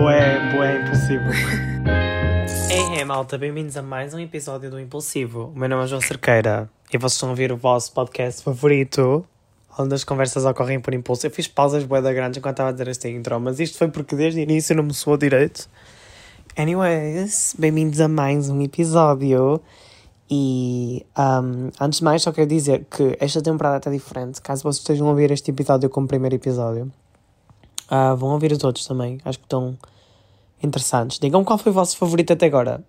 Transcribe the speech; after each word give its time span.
Boé, 0.00 0.50
boé, 0.50 0.80
impulsivo. 0.80 1.28
Ei, 2.72 2.96
hey, 2.96 3.04
malta, 3.04 3.36
bem-vindos 3.36 3.76
a 3.76 3.82
mais 3.82 4.14
um 4.14 4.18
episódio 4.18 4.70
do 4.70 4.80
Impulsivo. 4.80 5.52
O 5.54 5.58
meu 5.58 5.68
nome 5.68 5.84
é 5.84 5.86
João 5.88 6.00
Cerqueira 6.00 6.70
e 6.90 6.96
vocês 6.96 7.22
a 7.22 7.26
ouvir 7.26 7.52
o 7.52 7.56
vosso 7.58 7.92
podcast 7.92 8.42
favorito, 8.42 9.26
onde 9.78 9.94
as 9.94 10.02
conversas 10.02 10.46
ocorrem 10.46 10.80
por 10.80 10.94
impulso. 10.94 11.26
Eu 11.26 11.30
fiz 11.30 11.46
pausas 11.46 11.84
boé 11.84 12.00
da 12.00 12.14
grandes 12.14 12.38
enquanto 12.38 12.54
estava 12.54 12.70
a 12.70 12.72
dizer 12.72 12.88
esta 12.88 13.10
intro, 13.10 13.38
mas 13.38 13.60
isto 13.60 13.76
foi 13.76 13.88
porque 13.88 14.16
desde 14.16 14.40
o 14.40 14.42
início 14.42 14.74
não 14.74 14.84
me 14.84 14.94
soou 14.94 15.18
direito. 15.18 15.68
Anyways, 16.56 17.54
bem-vindos 17.58 18.00
a 18.00 18.08
mais 18.08 18.48
um 18.48 18.62
episódio. 18.62 19.60
E 20.30 21.04
um, 21.18 21.68
antes 21.78 21.98
de 21.98 22.04
mais, 22.06 22.22
só 22.22 22.32
quero 22.32 22.48
dizer 22.48 22.86
que 22.90 23.18
esta 23.20 23.42
temporada 23.42 23.76
está 23.76 23.90
diferente. 23.90 24.40
Caso 24.40 24.62
vocês 24.62 24.78
estejam 24.78 25.08
a 25.08 25.10
ouvir 25.10 25.30
este 25.30 25.50
episódio 25.50 25.90
como 25.90 26.08
primeiro 26.08 26.36
episódio, 26.36 26.90
uh, 27.90 28.16
vão 28.16 28.30
ouvir 28.30 28.52
os 28.52 28.62
outros 28.64 28.86
também. 28.86 29.18
Acho 29.24 29.38
que 29.38 29.44
estão 29.44 29.76
interessantes. 30.62 31.18
Digam 31.18 31.44
qual 31.44 31.58
foi 31.58 31.70
o 31.70 31.74
vosso 31.74 31.96
favorito 31.96 32.32
até 32.32 32.46
agora. 32.46 32.82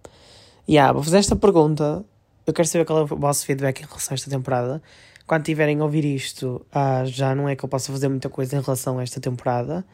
E 0.67 0.73
yeah, 0.73 0.94
vou 0.94 1.03
fazer 1.03 1.17
esta 1.17 1.35
pergunta. 1.35 2.03
Eu 2.45 2.53
quero 2.53 2.67
saber 2.67 2.85
qual 2.85 2.99
é 2.99 3.03
o 3.03 3.08
vosso 3.08 3.45
feedback 3.45 3.81
em 3.81 3.85
relação 3.85 4.13
a 4.13 4.16
esta 4.16 4.30
temporada. 4.30 4.81
Quando 5.25 5.44
tiverem 5.44 5.80
a 5.80 5.84
ouvir 5.84 6.03
isto, 6.03 6.66
uh, 6.75 7.05
já 7.05 7.34
não 7.34 7.48
é 7.48 7.55
que 7.55 7.63
eu 7.63 7.70
possa 7.70 7.91
fazer 7.91 8.09
muita 8.09 8.30
coisa 8.30 8.58
em 8.58 8.61
relação 8.61 8.99
a 8.99 9.03
esta 9.03 9.20
temporada, 9.20 9.85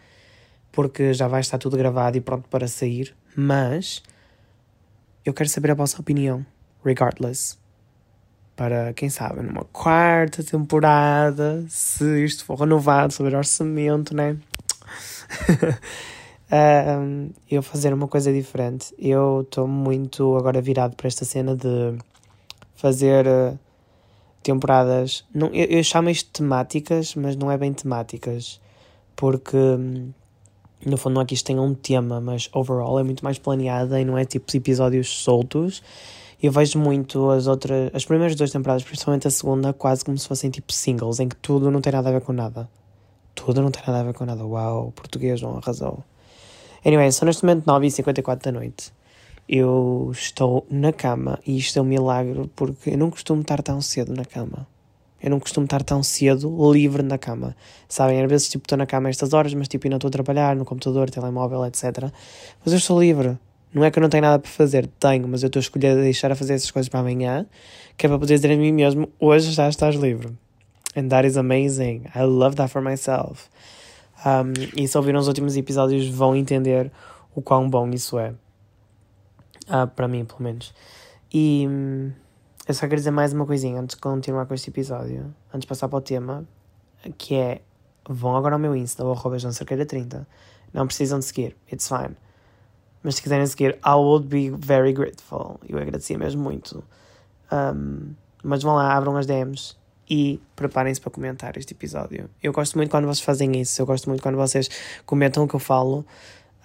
porque 0.72 1.14
já 1.14 1.28
vai 1.28 1.42
estar 1.42 1.58
tudo 1.58 1.78
gravado 1.78 2.17
e 2.17 2.22
pronto 2.22 2.48
para 2.50 2.67
sair. 2.67 3.16
Mas 3.36 4.02
eu 5.23 5.34
quero 5.34 5.50
saber 5.50 5.72
a 5.72 5.76
vossa 5.76 6.00
opinião 6.00 6.45
regardless. 6.84 7.58
Para, 8.55 8.92
quem 8.94 9.08
sabe, 9.08 9.44
numa 9.44 9.66
quarta 9.66 10.44
temporada, 10.44 11.64
se 11.70 12.26
isto 12.26 12.44
for 12.44 12.55
renovado 12.55 13.14
sobre 13.14 13.36
orçamento, 13.36 14.16
né? 14.16 14.36
um, 16.99 17.30
eu 17.49 17.62
fazer 17.62 17.94
uma 17.94 18.08
coisa 18.08 18.31
diferente. 18.31 18.94
Eu 18.97 19.42
estou 19.42 19.67
muito 19.67 20.36
agora 20.36 20.61
virado 20.61 20.95
para 20.95 21.08
esta 21.08 21.25
cena 21.25 21.56
de 21.56 21.97
fazer 22.75 23.25
uh, 23.28 23.58
temporadas. 24.44 25.25
Não, 25.33 25.48
eu, 25.48 25.66
eu 25.66 25.83
chamo 25.83 26.09
isto 26.09 26.30
temáticas, 26.31 27.16
mas 27.16 27.36
não 27.36 27.52
é 27.52 27.58
bem 27.58 27.73
temáticas. 27.73 28.61
Porque 29.16 29.58
hum, 29.58 30.11
no 30.86 30.98
fundo 30.98 31.16
não 31.16 31.22
é 31.22 31.25
que 31.25 31.33
isto 31.33 31.45
tenha 31.45 31.61
um 31.61 31.73
tema, 31.73 32.22
mas 32.22 32.50
overall 32.53 33.00
é 33.00 33.03
muito 33.03 33.23
mais 33.23 33.38
planeada 33.38 34.00
e 34.00 34.05
não 34.05 34.17
é 34.17 34.25
tipo 34.25 34.45
episódios 34.55 35.09
soltos 35.09 35.81
eu 36.42 36.52
vejo 36.52 36.78
muito 36.78 37.31
as 37.31 37.48
outras, 37.48 37.89
as 37.94 38.05
primeiras 38.05 38.36
duas 38.36 38.52
temporadas, 38.52 38.83
principalmente 38.83 39.28
a 39.28 39.31
segunda, 39.31 39.73
quase 39.73 40.05
como 40.05 40.17
se 40.17 40.28
fossem 40.28 40.50
tipo 40.50 40.72
singles, 40.72 41.20
em 41.20 41.28
que 41.28 41.36
tudo 41.36 41.72
não 41.72 41.81
tem 41.81 41.92
nada 41.92 42.09
a 42.09 42.11
ver 42.11 42.22
com 42.22 42.31
nada. 42.31 42.70
Tudo 43.38 43.61
não 43.61 43.69
tem 43.69 43.83
nada 43.85 43.99
a 43.99 44.03
ver 44.03 44.13
com 44.13 44.25
nada. 44.25 44.43
Uau, 44.43 44.91
português 44.91 45.39
não 45.41 45.57
arrasou. 45.57 46.03
Anyway, 46.83 47.11
são 47.11 47.27
neste 47.27 47.45
momento 47.45 47.66
9h54 47.66 48.43
da 48.43 48.52
noite. 48.52 48.91
Eu 49.47 50.09
estou 50.11 50.66
na 50.69 50.91
cama 50.91 51.39
e 51.45 51.58
isto 51.58 51.77
é 51.77 51.81
um 51.81 51.85
milagre 51.85 52.49
porque 52.55 52.89
eu 52.89 52.97
não 52.97 53.11
costumo 53.11 53.41
estar 53.41 53.61
tão 53.61 53.80
cedo 53.80 54.13
na 54.13 54.25
cama. 54.25 54.67
Eu 55.21 55.30
não 55.30 55.39
costumo 55.39 55.65
estar 55.65 55.83
tão 55.83 56.02
cedo 56.02 56.49
livre 56.73 57.03
na 57.03 57.17
cama. 57.17 57.55
Sabem, 57.88 58.21
às 58.21 58.30
vezes 58.30 58.49
tipo 58.49 58.65
estou 58.65 58.77
na 58.77 58.88
cama 58.88 59.08
a 59.08 59.11
estas 59.11 59.31
horas, 59.33 59.53
mas 59.53 59.67
tipo 59.67 59.85
ainda 59.85 59.97
estou 59.97 60.09
a 60.09 60.11
trabalhar 60.11 60.55
no 60.55 60.65
computador, 60.65 61.09
telemóvel, 61.09 61.63
etc. 61.65 62.11
Mas 62.65 62.73
eu 62.73 62.77
estou 62.77 62.99
livre. 62.99 63.38
Não 63.71 63.83
é 63.83 63.91
que 63.91 63.99
eu 63.99 64.02
não 64.02 64.09
tenho 64.09 64.23
nada 64.23 64.39
para 64.39 64.49
fazer, 64.49 64.88
tenho, 64.99 65.27
mas 65.27 65.43
eu 65.43 65.47
estou 65.47 65.59
a 65.59 65.61
escolher 65.61 65.95
deixar 65.95 66.31
a 66.31 66.35
fazer 66.35 66.55
essas 66.55 66.71
coisas 66.71 66.89
para 66.89 67.02
amanhã, 67.02 67.45
que 67.95 68.05
é 68.05 68.09
para 68.09 68.17
poder 68.17 68.35
dizer 68.35 68.52
a 68.52 68.58
mim 68.58 68.71
mesmo: 68.71 69.08
hoje 69.19 69.52
já 69.52 69.69
estás 69.69 69.95
livre. 69.95 70.33
And 70.98 71.09
that 71.09 71.28
is 71.28 71.38
amazing. 71.38 72.09
I 72.16 72.23
love 72.23 72.56
that 72.56 72.72
for 72.72 72.81
myself. 72.81 73.52
Um, 74.26 74.53
e 74.76 74.88
se 74.88 74.98
ouviram 74.98 75.20
os 75.20 75.28
últimos 75.28 75.56
episódios, 75.56 76.09
vão 76.09 76.36
entender 76.36 76.92
o 77.36 77.42
quão 77.42 77.70
bom 77.70 77.88
isso 77.92 78.17
é. 78.17 78.34
Uh, 79.70 79.86
para 79.95 80.08
mim, 80.08 80.26
pelo 80.26 80.42
menos. 80.42 80.73
E 81.31 81.67
um, 81.70 82.12
eu 82.67 82.73
só 82.73 82.88
quero 82.88 82.95
dizer 82.95 83.11
mais 83.11 83.32
uma 83.32 83.45
coisinha 83.45 83.80
antes 83.80 83.95
de 83.95 84.02
continuar 84.02 84.48
com 84.48 84.55
este 84.55 84.71
episódio, 84.71 85.32
antes 85.49 85.61
de 85.61 85.67
passar 85.67 85.88
para 85.88 85.98
o 85.98 86.02
tema, 86.02 86.44
que 87.16 87.36
é: 87.36 87.61
vão 88.10 88.36
agora 88.36 88.55
ao 88.55 88.60
meu 88.60 88.76
Insta, 88.76 89.05
ou 89.05 89.11
arroba 89.11 89.38
30 89.38 90.27
Não 90.73 90.88
precisam 90.88 91.20
de 91.20 91.26
seguir, 91.26 91.55
it's 91.71 91.88
fine. 91.88 92.17
Mas 93.04 93.17
se 93.17 93.21
quiserem 93.21 93.45
seguir, 93.45 93.77
I 93.86 93.94
would 93.94 94.27
be 94.27 94.50
very 94.50 94.94
grateful. 94.94 95.60
Eu 95.70 95.77
agradecia 95.77 96.17
mesmo 96.17 96.42
muito. 96.42 96.83
Um, 97.52 98.16
mas 98.44 98.64
vão 98.64 98.73
lá, 98.73 98.95
abram 98.95 99.16
as 99.16 99.27
DMs 99.27 99.77
e 100.10 100.40
preparem-se 100.56 101.02
para 101.02 101.12
comentar 101.12 101.58
este 101.58 101.73
episódio. 101.73 102.30
Eu 102.42 102.54
gosto 102.54 102.78
muito 102.78 102.90
quando 102.90 103.06
vocês 103.06 103.22
fazem 103.22 103.60
isso. 103.60 103.82
Eu 103.82 103.86
gosto 103.86 104.10
muito 104.10 104.22
quando 104.22 104.36
vocês 104.36 104.70
comentam 105.06 105.44
o 105.44 105.48
que 105.48 105.56
eu 105.56 105.60
falo 105.60 106.06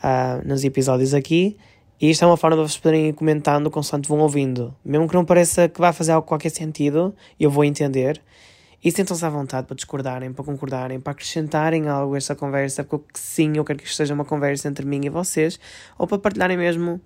uh, 0.02 0.46
nos 0.46 0.64
episódios 0.64 1.14
aqui. 1.14 1.56
E 2.00 2.10
isto 2.10 2.24
é 2.24 2.26
uma 2.26 2.36
forma 2.36 2.56
de 2.56 2.62
vocês 2.62 2.78
poderem 2.78 3.08
ir 3.08 3.12
comentando 3.12 3.70
constante 3.70 4.08
vão 4.08 4.18
ouvindo. 4.18 4.74
Mesmo 4.84 5.08
que 5.08 5.14
não 5.14 5.24
pareça 5.24 5.68
que 5.68 5.80
vai 5.80 5.92
fazer 5.92 6.12
algo 6.12 6.26
qualquer 6.26 6.50
sentido, 6.50 7.14
eu 7.38 7.50
vou 7.50 7.64
entender. 7.64 8.20
E 8.84 8.90
sentam-se 8.90 9.24
à 9.24 9.30
vontade 9.30 9.68
para 9.68 9.76
discordarem, 9.76 10.32
para 10.32 10.44
concordarem, 10.44 10.98
para 10.98 11.12
acrescentarem 11.12 11.88
algo 11.88 12.14
a 12.14 12.18
esta 12.18 12.34
conversa, 12.34 12.82
porque 12.82 13.10
sim, 13.14 13.52
eu 13.54 13.64
quero 13.64 13.78
que 13.78 13.84
isto 13.84 13.96
seja 13.96 14.12
uma 14.12 14.24
conversa 14.24 14.68
entre 14.68 14.84
mim 14.84 15.00
e 15.04 15.08
vocês, 15.08 15.60
ou 15.96 16.04
para 16.08 16.18
partilharem 16.18 16.56
mesmo 16.56 17.00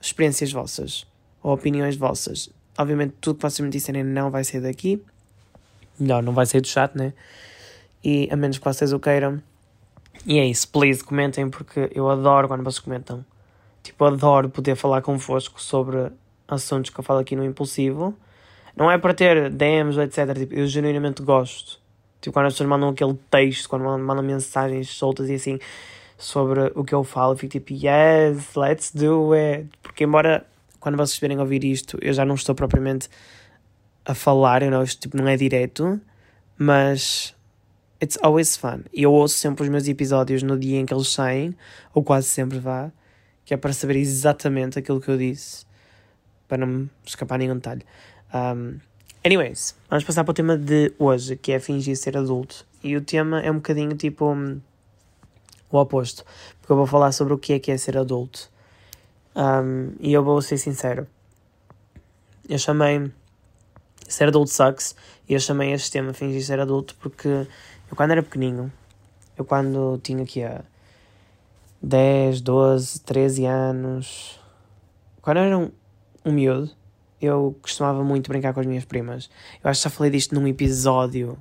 experiências 0.00 0.50
vossas, 0.50 1.06
ou 1.42 1.52
opiniões 1.52 1.96
vossas. 1.96 2.48
Obviamente, 2.78 3.14
tudo 3.20 3.36
que 3.36 3.42
vocês 3.42 3.60
me 3.60 3.70
disserem 3.70 4.02
não 4.02 4.30
vai 4.30 4.42
ser 4.42 4.62
daqui. 4.62 5.02
Melhor, 5.98 6.22
não 6.22 6.32
vai 6.32 6.46
sair 6.46 6.60
do 6.60 6.68
chat, 6.68 6.96
né? 6.96 7.12
E 8.02 8.28
a 8.30 8.36
menos 8.36 8.58
que 8.58 8.64
vocês 8.64 8.92
o 8.92 8.98
queiram. 8.98 9.42
E 10.26 10.38
é 10.38 10.46
isso, 10.46 10.68
please, 10.68 11.02
comentem, 11.02 11.48
porque 11.48 11.90
eu 11.94 12.08
adoro 12.08 12.48
quando 12.48 12.62
vocês 12.62 12.80
comentam. 12.80 13.24
Tipo, 13.82 14.04
adoro 14.04 14.48
poder 14.48 14.76
falar 14.76 15.02
convosco 15.02 15.60
sobre 15.60 16.10
assuntos 16.46 16.90
que 16.90 16.98
eu 16.98 17.04
falo 17.04 17.20
aqui 17.20 17.36
no 17.36 17.44
Impulsivo 17.44 18.16
não 18.78 18.88
é 18.88 18.96
para 18.96 19.12
ter 19.12 19.50
DMs, 19.50 19.98
etc. 19.98 20.38
Tipo, 20.38 20.54
eu 20.54 20.66
genuinamente 20.68 21.20
gosto. 21.20 21.80
Tipo, 22.20 22.34
quando 22.34 22.46
as 22.46 22.54
pessoas 22.54 22.68
mandam 22.68 22.90
aquele 22.90 23.18
texto, 23.28 23.68
quando 23.68 23.82
mandam 23.82 24.22
mensagens 24.22 24.88
soltas 24.90 25.28
e 25.28 25.34
assim 25.34 25.58
sobre 26.16 26.72
o 26.76 26.84
que 26.84 26.94
eu 26.94 27.02
falo, 27.02 27.32
eu 27.32 27.36
fico 27.36 27.52
tipo, 27.52 27.72
yes, 27.72 28.54
let's 28.54 28.92
do 28.94 29.32
it. 29.32 29.68
Porque, 29.82 30.04
embora 30.04 30.46
quando 30.78 30.94
vocês 30.94 31.10
estiverem 31.10 31.40
ouvir 31.40 31.64
isto, 31.64 31.98
eu 32.00 32.12
já 32.12 32.24
não 32.24 32.36
estou 32.36 32.54
propriamente 32.54 33.08
a 34.08 34.14
falar, 34.14 34.62
eu 34.62 34.70
não, 34.70 34.82
isto 34.82 35.02
tipo, 35.02 35.18
não 35.18 35.28
é 35.28 35.36
direto, 35.36 36.00
mas 36.56 37.36
it's 38.02 38.18
always 38.22 38.56
fun. 38.56 38.80
E 38.90 39.02
eu 39.02 39.12
ouço 39.12 39.36
sempre 39.36 39.64
os 39.64 39.68
meus 39.68 39.86
episódios 39.86 40.42
no 40.42 40.58
dia 40.58 40.80
em 40.80 40.86
que 40.86 40.94
eles 40.94 41.08
saem, 41.08 41.54
ou 41.92 42.02
quase 42.02 42.26
sempre 42.26 42.58
vá, 42.58 42.90
que 43.44 43.52
é 43.52 43.56
para 43.58 43.70
saber 43.74 43.96
exatamente 43.96 44.78
aquilo 44.78 44.98
que 44.98 45.10
eu 45.10 45.18
disse, 45.18 45.66
para 46.48 46.56
não 46.56 46.66
me 46.66 46.90
escapar 47.04 47.38
nenhum 47.38 47.56
detalhe. 47.56 47.84
Um, 48.34 48.78
anyways, 49.22 49.76
vamos 49.90 50.04
passar 50.04 50.24
para 50.24 50.30
o 50.30 50.34
tema 50.34 50.56
de 50.56 50.90
hoje, 50.98 51.36
que 51.36 51.52
é 51.52 51.60
fingir 51.60 51.94
ser 51.94 52.16
adulto. 52.16 52.66
E 52.82 52.96
o 52.96 53.02
tema 53.02 53.42
é 53.42 53.50
um 53.50 53.56
bocadinho 53.56 53.94
tipo 53.94 54.24
um, 54.32 54.58
o 55.70 55.78
oposto, 55.78 56.24
porque 56.62 56.72
eu 56.72 56.76
vou 56.76 56.86
falar 56.86 57.12
sobre 57.12 57.34
o 57.34 57.38
que 57.38 57.52
é 57.52 57.58
que 57.58 57.70
é 57.70 57.76
ser 57.76 57.98
adulto. 57.98 58.50
Um, 59.36 59.92
e 60.00 60.14
eu 60.14 60.24
vou 60.24 60.40
ser 60.40 60.56
sincero. 60.56 61.06
Eu 62.48 62.58
chamei 62.58 63.10
ser 64.08 64.28
adulto 64.28 64.50
sucks 64.50 64.96
e 65.28 65.34
eu 65.34 65.40
chamei 65.40 65.72
este 65.72 65.90
tema 65.90 66.12
fingir 66.12 66.44
ser 66.44 66.58
adulto 66.58 66.96
porque 67.00 67.28
eu 67.28 67.96
quando 67.96 68.10
era 68.10 68.22
pequenino, 68.22 68.72
eu 69.36 69.44
quando 69.44 70.00
tinha 70.02 70.22
aqui 70.22 70.42
a 70.42 70.62
10, 71.82 72.40
12, 72.40 73.00
13 73.00 73.44
anos, 73.44 74.40
quando 75.22 75.36
eu 75.36 75.44
era 75.44 75.58
um, 75.58 75.70
um 76.24 76.32
miúdo, 76.32 76.70
eu 77.20 77.56
costumava 77.62 78.02
muito 78.02 78.28
brincar 78.28 78.52
com 78.52 78.60
as 78.60 78.66
minhas 78.66 78.84
primas. 78.84 79.30
Eu 79.62 79.70
acho 79.70 79.80
que 79.80 79.84
já 79.84 79.90
falei 79.90 80.10
disto 80.10 80.34
num 80.34 80.46
episódio 80.46 81.36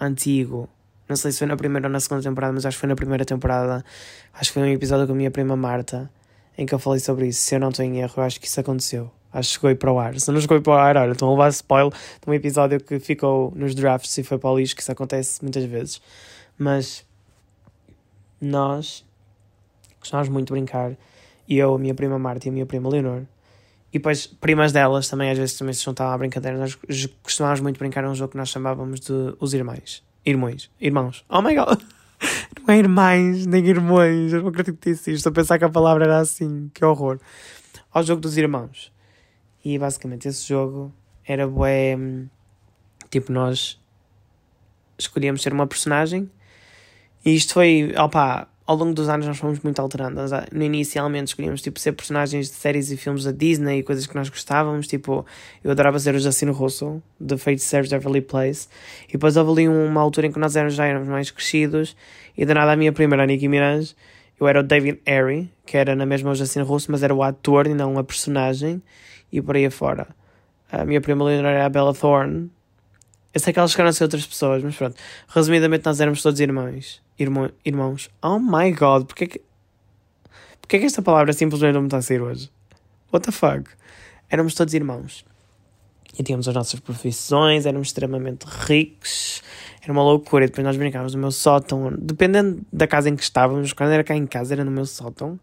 antigo. 0.00 0.68
Não 1.08 1.16
sei 1.16 1.32
se 1.32 1.38
foi 1.38 1.46
na 1.46 1.56
primeira 1.56 1.86
ou 1.86 1.92
na 1.92 2.00
segunda 2.00 2.22
temporada, 2.22 2.52
mas 2.52 2.66
acho 2.66 2.76
que 2.76 2.80
foi 2.80 2.88
na 2.88 2.96
primeira 2.96 3.24
temporada. 3.24 3.84
Acho 4.32 4.50
que 4.50 4.54
foi 4.58 4.62
um 4.62 4.72
episódio 4.72 5.06
com 5.06 5.12
a 5.12 5.16
minha 5.16 5.30
prima 5.30 5.56
Marta, 5.56 6.10
em 6.58 6.66
que 6.66 6.74
eu 6.74 6.78
falei 6.78 7.00
sobre 7.00 7.28
isso. 7.28 7.42
Se 7.42 7.54
eu 7.54 7.60
não 7.60 7.68
estou 7.68 7.84
em 7.84 7.98
erro, 7.98 8.14
eu 8.16 8.22
acho 8.22 8.40
que 8.40 8.46
isso 8.46 8.58
aconteceu. 8.60 9.10
Acho 9.36 9.48
que 9.48 9.54
chegou 9.54 9.76
para 9.76 9.92
o 9.92 9.98
ar. 9.98 10.18
Se 10.18 10.30
não 10.30 10.40
chegou 10.40 10.60
para 10.60 10.72
o 10.72 10.76
ar, 10.76 10.96
olha, 10.96 11.12
estão 11.12 11.28
a 11.28 11.30
levar 11.32 11.48
spoiler 11.50 11.92
de 11.92 12.30
um 12.30 12.34
episódio 12.34 12.80
que 12.80 12.98
ficou 12.98 13.52
nos 13.54 13.74
drafts 13.74 14.16
e 14.18 14.22
foi 14.22 14.38
para 14.38 14.50
o 14.50 14.58
lixo, 14.58 14.74
que 14.74 14.82
isso 14.82 14.92
acontece 14.92 15.42
muitas 15.42 15.64
vezes. 15.64 16.00
Mas 16.58 17.04
nós 18.40 19.04
costumávamos 20.00 20.32
muito 20.32 20.52
brincar. 20.52 20.96
E 21.48 21.58
eu, 21.58 21.74
a 21.74 21.78
minha 21.78 21.94
prima 21.94 22.18
Marta 22.18 22.48
e 22.48 22.50
a 22.50 22.52
minha 22.52 22.66
prima 22.66 22.88
Leonor 22.88 23.22
e 23.96 23.98
depois, 23.98 24.26
primas 24.26 24.72
delas 24.72 25.08
também 25.08 25.30
às 25.30 25.38
vezes 25.38 25.56
também 25.56 25.72
se 25.72 25.82
juntavam 25.82 26.12
à 26.12 26.18
brincadeira. 26.18 26.58
Nós 26.58 26.76
costumávamos 27.22 27.60
muito 27.60 27.78
brincar 27.78 28.04
um 28.04 28.14
jogo 28.14 28.32
que 28.32 28.36
nós 28.36 28.50
chamávamos 28.50 29.00
de 29.00 29.12
Os 29.40 29.54
Irmãos. 29.54 30.04
Irmãos. 30.24 30.70
Irmãos. 30.78 31.24
Oh 31.30 31.40
my 31.40 31.54
god! 31.54 31.80
Não 32.66 32.74
é 32.74 32.78
irmãs, 32.78 33.46
nem 33.46 33.64
irmãos. 33.66 34.32
Eu 34.32 34.42
não 34.42 34.48
acredito 34.48 34.78
que 34.78 34.90
disse 34.90 35.12
isto. 35.12 35.18
Estou 35.18 35.30
a 35.30 35.34
pensar 35.34 35.58
que 35.58 35.64
a 35.64 35.68
palavra 35.68 36.04
era 36.04 36.18
assim. 36.18 36.70
Que 36.74 36.84
horror. 36.84 37.18
Ao 37.92 38.02
jogo 38.02 38.20
dos 38.20 38.36
irmãos. 38.36 38.92
E 39.68 39.76
basicamente 39.80 40.28
esse 40.28 40.46
jogo 40.46 40.94
era 41.26 41.44
bué. 41.44 41.98
Tipo, 43.10 43.32
nós 43.32 43.80
escolhíamos 44.96 45.42
ser 45.42 45.52
uma 45.52 45.66
personagem. 45.66 46.30
E 47.24 47.34
isto 47.34 47.54
foi, 47.54 47.92
ao 47.96 48.76
longo 48.76 48.94
dos 48.94 49.08
anos 49.08 49.26
nós 49.26 49.36
fomos 49.36 49.58
muito 49.58 49.80
alterando. 49.80 50.20
Ah, 50.20 50.46
inicialmente 50.54 51.30
escolhíamos 51.30 51.62
tipo, 51.62 51.80
ser 51.80 51.90
personagens 51.94 52.46
de 52.46 52.54
séries 52.54 52.92
e 52.92 52.96
filmes 52.96 53.24
da 53.24 53.32
Disney 53.32 53.80
e 53.80 53.82
coisas 53.82 54.06
que 54.06 54.14
nós 54.14 54.28
gostávamos. 54.28 54.86
Tipo, 54.86 55.26
eu 55.64 55.72
adorava 55.72 55.98
ser 55.98 56.14
o 56.14 56.18
Jacino 56.20 56.52
Russo, 56.52 57.02
de 57.18 57.36
Fate 57.36 57.58
Serves 57.58 57.90
Everly 57.90 58.20
Place. 58.20 58.68
E 59.08 59.14
depois 59.14 59.36
houve 59.36 59.50
ali 59.50 59.68
uma 59.68 60.00
altura 60.00 60.28
em 60.28 60.30
que 60.30 60.38
nós 60.38 60.54
éramos, 60.54 60.74
já 60.74 60.86
éramos 60.86 61.08
mais 61.08 61.32
crescidos 61.32 61.96
e 62.38 62.46
de 62.46 62.54
nada 62.54 62.70
a 62.70 62.76
minha 62.76 62.92
primeira 62.92 63.26
Nicki 63.26 63.48
Minaj, 63.48 63.96
eu 64.38 64.46
era 64.46 64.60
o 64.60 64.62
David 64.62 65.00
Harry, 65.06 65.50
que 65.64 65.76
era 65.76 65.96
na 65.96 66.06
mesma 66.06 66.30
o 66.30 66.34
Jacino 66.36 66.64
Russo, 66.64 66.92
mas 66.92 67.02
era 67.02 67.12
o 67.12 67.22
ator 67.22 67.66
e 67.66 67.74
não 67.74 67.98
a 67.98 68.04
personagem. 68.04 68.80
E 69.38 69.42
por 69.42 69.56
aí 69.56 69.66
afora. 69.66 70.08
A 70.70 70.84
minha 70.84 71.00
primeira 71.00 71.36
líder 71.36 71.48
era 71.48 71.66
a 71.66 71.68
Bella 71.68 71.94
Thorne. 71.94 72.50
Eu 73.32 73.40
sei 73.40 73.52
que 73.52 73.58
elas 73.58 73.70
chegaram 73.70 73.90
a 73.90 73.92
ser 73.92 74.04
outras 74.04 74.26
pessoas, 74.26 74.62
mas 74.62 74.74
pronto. 74.74 74.96
Resumidamente, 75.28 75.84
nós 75.84 76.00
éramos 76.00 76.22
todos 76.22 76.40
irmãos 76.40 77.02
irmão, 77.18 77.50
irmãos. 77.64 78.10
Oh 78.22 78.38
my 78.38 78.72
god, 78.72 79.06
porque 79.06 79.24
é 79.24 79.26
que. 79.26 79.42
Porque 80.60 80.76
é 80.76 80.78
que 80.80 80.86
esta 80.86 81.02
palavra 81.02 81.32
simplesmente 81.32 81.74
não 81.74 81.82
me 81.82 81.86
está 81.86 81.98
a 81.98 82.02
sair 82.02 82.20
hoje? 82.20 82.50
What 83.12 83.24
the 83.24 83.32
fuck? 83.32 83.70
Éramos 84.28 84.54
todos 84.54 84.74
irmãos. 84.74 85.24
E 86.18 86.22
tínhamos 86.22 86.48
as 86.48 86.54
nossas 86.54 86.80
profissões, 86.80 87.66
éramos 87.66 87.88
extremamente 87.88 88.44
ricos, 88.44 89.42
era 89.82 89.92
uma 89.92 90.02
loucura. 90.02 90.44
E 90.44 90.48
depois 90.48 90.64
nós 90.64 90.76
brincávamos 90.76 91.14
no 91.14 91.20
meu 91.20 91.30
sótão, 91.30 91.92
dependendo 91.98 92.62
da 92.72 92.86
casa 92.86 93.08
em 93.08 93.16
que 93.16 93.22
estávamos, 93.22 93.72
quando 93.72 93.92
era 93.92 94.02
cá 94.02 94.16
em 94.16 94.26
casa, 94.26 94.54
era 94.54 94.64
no 94.64 94.70
meu 94.70 94.86
sótão. 94.86 95.38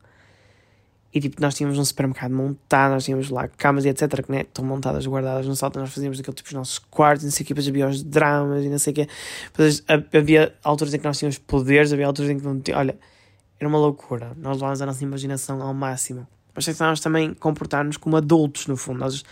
E 1.14 1.22
tipo, 1.22 1.40
nós 1.40 1.54
tínhamos 1.54 1.78
um 1.78 1.86
supermercado 1.86 2.34
montado, 2.34 2.92
nós 2.92 3.06
tínhamos 3.06 3.30
lá 3.30 3.48
camas 3.48 3.86
e 3.86 3.90
etc. 3.90 4.24
que 4.26 4.32
né, 4.32 4.42
estão 4.42 4.66
montadas, 4.66 5.06
guardadas 5.06 5.46
no 5.46 5.56
sótão, 5.56 5.82
nós 5.82 5.94
fazíamos 5.94 6.20
aquele 6.20 6.36
tipo 6.36 6.48
os 6.48 6.54
nossos 6.54 6.80
quartos, 6.80 7.24
não 7.24 7.32
sei 7.32 7.44
o 7.44 7.48
que, 7.48 7.54
depois 7.54 7.68
havia 7.68 7.88
os 7.88 8.04
dramas 8.04 8.66
e 8.66 8.70
não 8.70 8.80
sei 8.80 8.92
o 8.92 8.96
que. 8.96 9.08
Depois 9.46 9.84
havia 10.12 10.56
alturas 10.64 10.92
em 10.94 10.98
que 10.98 11.06
nós 11.06 11.20
tínhamos 11.20 11.38
poderes, 11.38 11.94
havia 11.94 12.08
alturas 12.08 12.32
em 12.32 12.40
que 12.40 12.44
não 12.44 12.60
tínhamos. 12.60 12.80
Olha, 12.80 13.00
era 13.60 13.70
uma 13.70 13.78
loucura. 13.78 14.34
Nós 14.38 14.56
levávamos 14.56 14.82
a 14.82 14.86
nossa 14.88 15.04
imaginação 15.04 15.62
ao 15.62 15.74
máximo. 15.74 16.28
Mas 16.56 16.80
nós 16.80 17.00
também 17.00 17.34
comportar-nos 17.34 17.98
como 17.98 18.18
adultos, 18.18 18.66
no 18.68 18.76
fundo. 18.76 19.00
Nós 19.00 19.24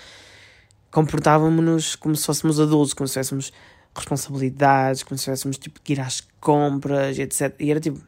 comportávamos-nos 0.92 1.96
como 1.96 2.16
se 2.16 2.26
fôssemos 2.26 2.60
adultos, 2.60 2.94
como 2.94 3.08
se 3.08 3.14
tivéssemos 3.14 3.52
responsabilidades, 3.96 5.04
como 5.04 5.18
se 5.18 5.26
tivéssemos 5.26 5.58
tipo 5.58 5.82
que 5.82 5.94
ir 5.94 6.00
às 6.00 6.22
compras 6.40 7.18
e 7.18 7.24
etc. 7.24 7.56
E 7.60 7.72
era 7.72 7.80
tipo. 7.80 8.00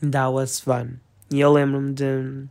That 0.00 0.32
was 0.32 0.60
fun. 0.60 0.98
E 1.30 1.40
eu 1.40 1.52
lembro-me 1.52 1.92
de 1.92 2.48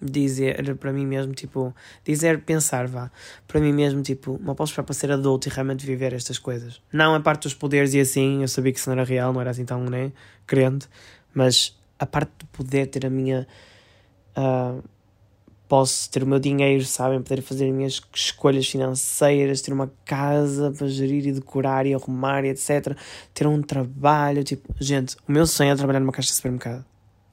dizer 0.00 0.74
para 0.76 0.92
mim 0.92 1.06
mesmo, 1.06 1.34
tipo, 1.34 1.74
dizer, 2.04 2.40
pensar, 2.42 2.86
vá, 2.86 3.10
para 3.46 3.60
mim 3.60 3.72
mesmo, 3.72 4.02
tipo, 4.02 4.40
não 4.42 4.54
posso 4.54 4.72
esperar 4.72 4.86
para 4.86 4.94
ser 4.94 5.12
adulto 5.12 5.48
e 5.48 5.50
realmente 5.50 5.84
viver 5.84 6.14
estas 6.14 6.38
coisas. 6.38 6.80
Não 6.92 7.14
a 7.14 7.20
parte 7.20 7.42
dos 7.42 7.54
poderes 7.54 7.92
e 7.92 8.00
assim, 8.00 8.40
eu 8.40 8.48
sabia 8.48 8.72
que 8.72 8.78
isso 8.78 8.88
não 8.88 8.94
era 8.94 9.04
real, 9.04 9.32
não 9.32 9.40
era 9.40 9.50
assim 9.50 9.64
tão, 9.64 9.84
né, 9.84 10.12
crente, 10.46 10.88
mas 11.34 11.78
a 11.98 12.06
parte 12.06 12.32
de 12.38 12.46
poder 12.46 12.86
ter 12.86 13.04
a 13.04 13.10
minha. 13.10 13.46
Uh, 14.36 14.82
posso 15.68 16.10
ter 16.10 16.24
o 16.24 16.26
meu 16.26 16.40
dinheiro, 16.40 16.84
sabem? 16.84 17.22
Poder 17.22 17.42
fazer 17.42 17.66
as 17.66 17.72
minhas 17.72 18.02
escolhas 18.12 18.66
financeiras, 18.66 19.60
ter 19.60 19.72
uma 19.72 19.92
casa 20.04 20.72
para 20.72 20.88
gerir 20.88 21.26
e 21.28 21.32
decorar 21.32 21.86
e 21.86 21.94
arrumar 21.94 22.44
e 22.44 22.48
etc. 22.48 22.96
Ter 23.32 23.46
um 23.46 23.62
trabalho, 23.62 24.42
tipo, 24.42 24.74
gente, 24.80 25.16
o 25.28 25.32
meu 25.32 25.46
sonho 25.46 25.70
é 25.70 25.76
trabalhar 25.76 26.00
numa 26.00 26.12
caixa 26.12 26.30
de 26.30 26.34
supermercado. 26.34 26.89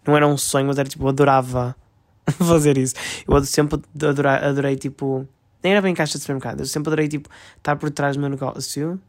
Não 0.08 0.16
era 0.16 0.26
um 0.26 0.38
sonho, 0.38 0.66
mas 0.66 0.80
era 0.80 0.88
tipo, 0.88 1.04
eu 1.04 1.10
adorava 1.10 1.76
fazer 2.40 2.78
isso. 2.78 2.96
Eu 3.28 3.44
sempre 3.44 3.82
adorei, 4.02 4.32
adorei 4.32 4.76
tipo. 4.78 5.28
Nem 5.62 5.74
era 5.74 5.82
bem 5.82 5.94
caixa 5.94 6.14
de 6.14 6.22
supermercado, 6.22 6.62
eu 6.62 6.66
sempre 6.66 6.90
adorei 6.90 7.08
tipo 7.08 7.30
estar 7.58 7.76
por 7.76 7.90
trás 7.92 8.16
do 8.16 8.22
meu 8.22 8.30
negócio 8.30 9.02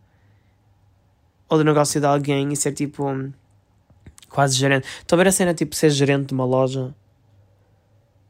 ou 1.49 1.59
do 1.59 1.65
negócio 1.65 2.01
de 2.01 2.07
alguém 2.07 2.53
e 2.53 2.57
ser 2.57 2.73
tipo 2.73 3.05
quase 4.29 4.57
gerente. 4.57 4.87
Estou 4.99 5.17
a 5.17 5.23
ver 5.23 5.29
a 5.29 5.33
cena 5.33 5.55
tipo 5.55 5.77
ser 5.77 5.91
gerente 5.91 6.29
de 6.29 6.35
uma 6.35 6.45
loja. 6.45 6.95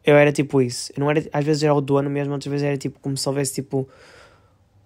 Eu 0.05 0.17
era 0.17 0.33
tipo 0.33 0.61
isso. 0.61 0.93
Eu 0.97 1.01
não 1.01 1.11
era, 1.11 1.25
às 1.33 1.45
vezes 1.45 1.63
era 1.63 1.75
o 1.75 1.81
dono 1.81 2.11
mesmo, 2.11 2.33
outras 2.33 2.51
vezes 2.51 2.67
era 2.67 2.77
tipo 2.77 2.99
como 3.01 3.17
se 3.17 3.29
houvesse 3.29 3.55
tipo 3.55 3.89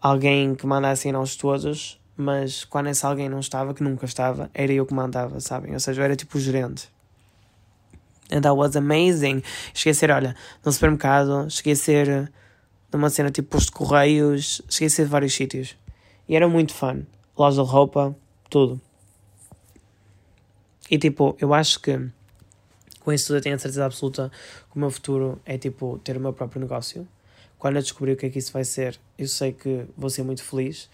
alguém 0.00 0.54
que 0.54 0.66
mandasse 0.66 1.08
em 1.08 1.12
nós 1.12 1.36
todos, 1.36 2.00
mas 2.16 2.64
quando 2.64 2.88
esse 2.88 3.04
alguém 3.06 3.28
não 3.28 3.40
estava, 3.40 3.72
que 3.72 3.82
nunca 3.82 4.04
estava, 4.04 4.50
era 4.52 4.72
eu 4.72 4.84
que 4.84 4.92
mandava, 4.94 5.40
sabem? 5.40 5.72
Ou 5.72 5.80
seja, 5.80 6.00
eu 6.00 6.04
era 6.04 6.16
tipo 6.16 6.36
o 6.36 6.40
gerente. 6.40 6.91
And 8.32 8.40
that 8.40 8.56
was 8.56 8.74
amazing. 8.74 9.42
Cheguei 9.74 9.92
a 9.92 9.94
ser, 9.94 10.10
olha, 10.10 10.34
no 10.64 10.72
supermercado, 10.72 11.50
cheguei 11.50 11.74
a 11.74 11.76
ser 11.76 12.32
numa 12.90 13.10
cena 13.10 13.30
tipo 13.30 13.50
posto 13.50 13.66
de 13.66 13.72
correios, 13.72 14.62
cheguei 14.68 14.86
a 14.86 14.90
ser 14.90 15.04
de 15.04 15.10
vários 15.10 15.34
sítios. 15.34 15.76
E 16.26 16.34
era 16.34 16.48
muito 16.48 16.72
fun. 16.72 17.02
Loja 17.36 17.62
de 17.62 17.68
roupa, 17.68 18.16
tudo. 18.48 18.80
E 20.90 20.98
tipo, 20.98 21.36
eu 21.40 21.52
acho 21.52 21.80
que 21.80 21.98
com 23.00 23.12
isso 23.12 23.26
tudo 23.26 23.36
eu 23.36 23.42
tenho 23.42 23.54
a 23.54 23.58
certeza 23.58 23.84
absoluta 23.84 24.30
que 24.70 24.76
o 24.76 24.78
meu 24.78 24.90
futuro 24.90 25.40
é 25.44 25.58
tipo 25.58 25.98
ter 25.98 26.16
o 26.16 26.20
meu 26.20 26.32
próprio 26.32 26.60
negócio. 26.60 27.06
Quando 27.58 27.76
eu 27.76 27.82
descobrir 27.82 28.12
o 28.12 28.16
que 28.16 28.26
é 28.26 28.30
que 28.30 28.38
isso 28.38 28.52
vai 28.52 28.64
ser, 28.64 28.98
eu 29.18 29.28
sei 29.28 29.52
que 29.52 29.86
vou 29.96 30.10
ser 30.10 30.22
muito 30.22 30.42
feliz. 30.42 30.88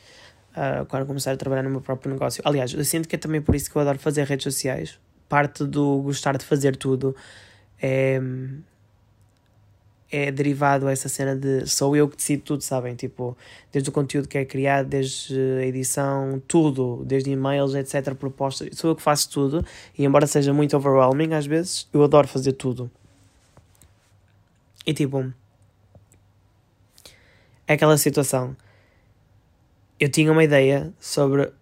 Uh, 0.51 0.85
quando 0.87 1.07
começar 1.07 1.33
a 1.33 1.37
trabalhar 1.37 1.63
no 1.63 1.71
meu 1.71 1.81
próprio 1.81 2.13
negócio. 2.13 2.43
Aliás, 2.45 2.73
eu 2.73 2.85
sinto 2.85 3.09
que 3.09 3.15
é 3.15 3.19
também 3.19 3.41
por 3.41 3.55
isso 3.55 3.71
que 3.71 3.77
eu 3.77 3.83
adoro 3.83 3.99
fazer 3.99 4.25
redes 4.25 4.43
sociais, 4.43 4.99
parte 5.29 5.65
do 5.65 6.01
gostar 6.03 6.37
de 6.37 6.45
fazer 6.45 6.77
tudo 6.77 7.15
é, 7.81 8.21
é 10.11 10.31
derivado 10.33 10.87
a 10.89 10.93
essa 10.93 11.09
cena 11.09 11.37
de 11.37 11.67
sou 11.67 11.95
eu 11.95 12.09
que 12.09 12.17
decido 12.17 12.43
tudo, 12.43 12.63
sabem? 12.63 12.95
Tipo, 12.95 13.37
desde 13.73 13.91
o 13.91 13.93
conteúdo 13.93 14.27
que 14.27 14.39
é 14.39 14.45
criado, 14.45 14.89
desde 14.89 15.39
a 15.61 15.67
edição, 15.67 16.43
tudo, 16.49 17.03
desde 17.05 17.31
e-mails, 17.31 17.75
etc., 17.75 18.15
propostas, 18.15 18.71
sou 18.73 18.91
eu 18.91 18.97
que 18.97 19.03
faço 19.03 19.31
tudo. 19.31 19.65
E 19.97 20.05
embora 20.05 20.27
seja 20.27 20.53
muito 20.53 20.77
overwhelming 20.77 21.35
às 21.35 21.47
vezes, 21.47 21.87
eu 21.93 22.03
adoro 22.03 22.27
fazer 22.27 22.53
tudo. 22.53 22.91
E 24.87 24.95
tipo, 24.95 25.33
é 27.67 27.75
aquela 27.75 27.99
situação. 27.99 28.57
Eu 30.01 30.09
tinha 30.09 30.33
uma 30.33 30.43
ideia 30.43 30.93
sobre 30.99 31.53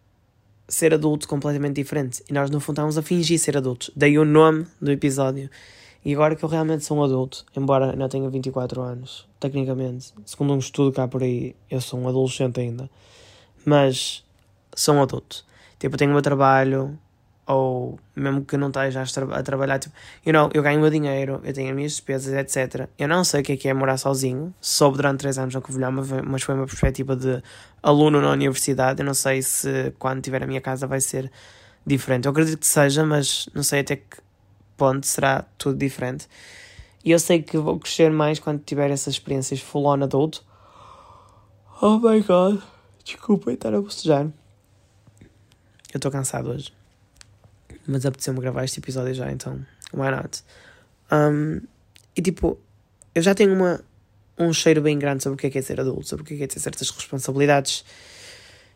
ser 0.69 0.93
adulto 0.93 1.29
completamente 1.29 1.77
diferente. 1.77 2.23
E 2.29 2.33
nós, 2.33 2.51
no 2.51 2.61
fundo, 2.61 2.75
estávamos 2.75 2.99
a 2.99 3.03
fingir 3.03 3.39
ser 3.39 3.57
adultos. 3.57 3.91
Daí 3.95 4.19
o 4.19 4.25
nome 4.25 4.67
do 4.81 4.91
episódio. 4.91 5.51
E 6.05 6.15
agora 6.15 6.37
que 6.37 6.45
eu 6.45 6.49
realmente 6.49 6.85
sou 6.85 6.99
um 6.99 7.03
adulto, 7.03 7.45
embora 7.57 7.97
não 7.97 8.09
tenha 8.09 8.29
24 8.31 8.81
anos, 8.81 9.27
tecnicamente, 9.41 10.15
segundo 10.25 10.53
um 10.55 10.59
estudo 10.59 10.93
cá 10.93 11.09
por 11.09 11.23
aí, 11.23 11.57
eu 11.69 11.81
sou 11.81 11.99
um 11.99 12.09
adolescente 12.09 12.61
ainda. 12.61 12.89
Mas 13.65 14.25
sou 14.75 14.95
um 14.95 15.03
adulto. 15.03 15.45
Tipo, 15.79 15.97
tenho 15.97 16.11
o 16.11 16.15
meu 16.15 16.23
trabalho, 16.23 16.97
ou 17.47 17.99
mesmo 18.15 18.45
que 18.45 18.57
não 18.57 18.69
esteja 18.69 19.05
a, 19.33 19.43
trabalhar, 19.43 19.79
tipo, 19.79 19.95
you 20.25 20.33
know, 20.33 20.51
eu 20.53 20.63
ganho 20.63 20.79
o 20.79 20.83
meu 20.83 20.91
dinheiro, 20.91 21.41
eu 21.45 21.53
tenho 21.53 21.71
as 21.71 21.77
minhas 21.77 21.93
despesas, 21.93 22.35
etc. 22.35 22.89
Eu 22.99 23.07
não 23.07 23.23
sei 23.23 23.41
o 23.41 23.45
que 23.45 23.53
é 23.53 23.57
que 23.57 23.69
é 23.69 23.75
morar 23.75 23.97
sozinho, 23.97 24.53
soube 24.61 24.97
durante 24.97 25.21
3 25.21 25.39
anos 25.39 25.55
no 25.55 25.63
Covilhã, 25.63 25.91
mas 25.91 26.43
foi 26.43 26.55
uma 26.55 26.67
perspectiva 26.67 27.15
de 27.15 27.41
aluno 27.83 28.21
na 28.21 28.33
universidade. 28.33 29.01
Eu 29.01 29.07
não 29.07 29.15
sei 29.15 29.43
se 29.43 29.93
quando 29.99 30.23
tiver 30.23 30.43
a 30.43 30.47
minha 30.47 30.61
casa 30.61 30.87
vai 30.87 31.01
ser 31.01 31.31
diferente. 31.87 32.27
Eu 32.27 32.33
acredito 32.33 32.59
que 32.59 32.67
seja, 32.67 33.07
mas 33.07 33.49
não 33.55 33.63
sei 33.63 33.81
até 33.81 33.97
que 33.97 34.17
ponto 34.77 35.07
será 35.07 35.45
tudo 35.57 35.79
diferente. 35.79 36.29
E 37.05 37.13
eu 37.13 37.19
sei 37.21 37.41
que 37.41 37.57
vou 37.57 37.79
crescer 37.79 38.11
mais 38.11 38.41
quando 38.41 38.61
tiver 38.65 38.91
essas 38.91 39.15
experiências 39.15 39.61
full 39.61 39.87
on 39.87 40.03
adulto. 40.03 40.45
Oh 41.81 42.01
my 42.01 42.21
god, 42.23 42.61
desculpem 43.05 43.55
estar 43.55 43.73
a 43.73 43.81
bocejar. 43.81 44.27
Eu 45.95 45.99
estou 45.99 46.11
cansado 46.11 46.51
hoje 46.51 46.76
mas 47.87 48.05
apeteceu-me 48.07 48.41
gravar 48.41 48.65
este 48.65 48.81
episódio 48.81 49.15
já, 49.15 49.31
então 49.31 49.65
why 49.93 50.11
not? 50.11 50.43
Um, 51.13 51.61
e 52.17 52.23
tipo, 52.23 52.59
eu 53.15 53.23
já 53.23 53.35
tenho 53.35 53.53
uma, 53.53 53.81
um 54.39 54.53
cheiro 54.53 54.81
bem 54.83 54.99
grande 54.99 55.23
sobre 55.23 55.35
o 55.35 55.39
que 55.39 55.47
é, 55.47 55.51
que 55.51 55.59
é 55.59 55.63
ser 55.63 55.81
adulto, 55.81 56.07
sobre 56.07 56.23
o 56.23 56.27
que 56.27 56.35
é, 56.35 56.37
que 56.39 56.45
é 56.45 56.47
ter 56.47 56.61
certas 56.61 56.91
responsabilidades 56.91 57.85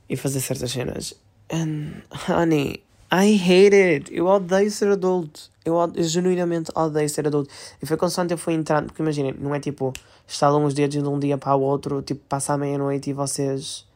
e 0.08 0.16
fazer 0.16 0.40
certas 0.40 0.70
cenas. 0.70 1.14
And, 1.52 2.02
honey, 2.28 2.82
I 3.12 3.36
hate 3.36 3.74
it. 3.74 4.14
Eu 4.14 4.26
odeio 4.26 4.70
ser 4.70 4.88
adulto. 4.88 5.50
Eu, 5.64 5.76
eu 5.94 6.04
genuinamente 6.04 6.70
odeio 6.74 7.08
ser 7.08 7.26
adulto. 7.26 7.50
E 7.82 7.86
foi 7.86 7.96
constante 7.96 8.32
eu 8.32 8.38
fui 8.38 8.54
entrando, 8.54 8.86
porque 8.86 9.02
imaginem, 9.02 9.34
não 9.38 9.54
é 9.54 9.60
tipo, 9.60 9.92
estalam 10.26 10.64
os 10.64 10.74
dedos 10.74 11.02
de 11.02 11.08
um 11.08 11.18
dia 11.18 11.36
para 11.36 11.54
o 11.56 11.60
outro, 11.60 12.02
tipo, 12.02 12.20
passa 12.28 12.54
a 12.54 12.58
meia-noite 12.58 13.10
e 13.10 13.12
vocês 13.12 13.86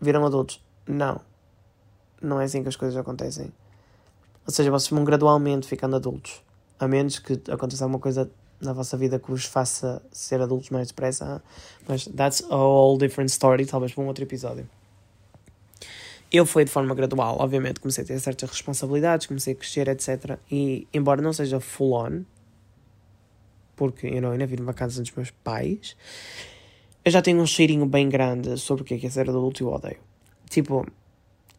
viram 0.00 0.24
adultos. 0.24 0.62
Não. 0.86 1.20
Não 2.22 2.40
é 2.40 2.44
assim 2.44 2.62
que 2.62 2.68
as 2.68 2.76
coisas 2.76 2.96
acontecem. 2.96 3.52
Ou 4.48 4.54
seja, 4.54 4.70
vocês 4.70 4.88
vão 4.88 5.04
gradualmente 5.04 5.68
ficando 5.68 5.96
adultos. 5.96 6.40
A 6.80 6.88
menos 6.88 7.18
que 7.18 7.34
aconteça 7.50 7.84
alguma 7.84 8.00
coisa 8.00 8.30
na 8.58 8.72
vossa 8.72 8.96
vida 8.96 9.18
que 9.18 9.30
vos 9.30 9.44
faça 9.44 10.00
ser 10.10 10.40
adultos 10.40 10.70
mais 10.70 10.88
depressa. 10.88 11.42
Mas 11.86 12.06
that's 12.06 12.42
a 12.48 12.56
whole 12.56 12.98
different 12.98 13.28
story, 13.28 13.66
talvez 13.66 13.92
para 13.92 14.02
um 14.02 14.06
outro 14.06 14.24
episódio. 14.24 14.66
Eu 16.32 16.46
fui 16.46 16.64
de 16.64 16.70
forma 16.70 16.94
gradual, 16.94 17.36
obviamente, 17.38 17.78
comecei 17.78 18.04
a 18.04 18.06
ter 18.06 18.18
certas 18.20 18.48
responsabilidades, 18.48 19.26
comecei 19.26 19.52
a 19.52 19.56
crescer, 19.56 19.86
etc. 19.86 20.38
E, 20.50 20.88
embora 20.94 21.20
não 21.20 21.34
seja 21.34 21.60
full 21.60 21.92
on, 21.92 22.22
porque 23.76 24.06
eu 24.06 24.22
não 24.22 24.30
ainda 24.30 24.46
vivo 24.46 24.62
numa 24.62 24.74
casa 24.74 25.02
dos 25.02 25.12
meus 25.12 25.30
pais, 25.30 25.94
eu 27.04 27.12
já 27.12 27.20
tenho 27.20 27.38
um 27.38 27.46
cheirinho 27.46 27.84
bem 27.84 28.08
grande 28.08 28.56
sobre 28.56 28.82
o 28.82 28.84
que 28.86 28.94
é, 28.94 28.98
que 28.98 29.06
é 29.06 29.10
ser 29.10 29.28
adulto 29.28 29.62
e 29.62 29.66
o 29.66 29.72
odeio. 29.72 29.98
Tipo, 30.48 30.86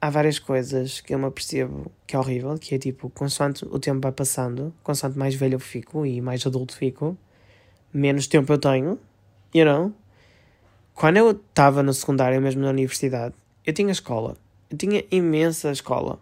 há 0.02 0.10
várias 0.10 0.40
coisas 0.40 1.02
que 1.02 1.14
eu 1.14 1.20
me 1.20 1.26
apercebo 1.26 1.92
que 2.08 2.16
é 2.16 2.20
horrível, 2.20 2.58
que 2.58 2.76
é 2.76 2.80
tipo, 2.80 3.10
consoante 3.10 3.66
o 3.66 3.80
tempo 3.80 4.00
vai 4.02 4.12
passando, 4.12 4.74
consoante 4.84 5.18
mais 5.18 5.36
velho 5.36 5.56
eu 5.56 5.60
fico 5.60 6.06
e 6.06 6.22
mais 6.22 6.46
adulto 6.46 6.76
fico, 6.76 7.18
menos 7.94 8.28
tempo 8.28 8.52
eu 8.52 8.58
tenho, 8.58 9.00
you 9.54 9.66
know? 9.66 9.94
Quando 10.94 11.18
eu 11.18 11.32
estava 11.32 11.82
no 11.82 11.94
secundário, 11.94 12.42
mesmo 12.42 12.62
na 12.62 12.70
universidade, 12.70 13.34
eu 13.66 13.74
tinha 13.74 13.92
escola. 13.92 14.36
Eu 14.70 14.78
tinha 14.78 15.04
imensa 15.10 15.72
escola. 15.72 16.22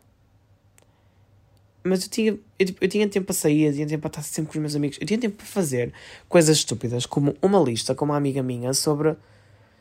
Mas 1.84 2.04
eu 2.04 2.10
tinha, 2.10 2.38
eu, 2.60 2.66
tipo, 2.66 2.84
eu 2.84 2.88
tinha 2.88 3.08
tempo 3.08 3.26
para 3.26 3.34
sair, 3.34 3.64
eu 3.64 3.74
tinha 3.74 3.88
tempo 3.88 4.02
para 4.02 4.10
estar 4.10 4.22
sempre 4.22 4.52
com 4.52 4.58
os 4.58 4.62
meus 4.62 4.76
amigos. 4.76 4.98
Eu 5.02 5.08
tinha 5.08 5.20
tempo 5.20 5.38
para 5.38 5.46
fazer 5.46 5.94
coisas 6.30 6.58
estúpidas, 6.58 7.06
como 7.06 7.36
uma 7.42 7.60
lista 7.60 7.96
com 7.96 8.06
uma 8.06 8.18
amiga 8.18 8.44
minha 8.44 8.74
sobre 8.74 9.16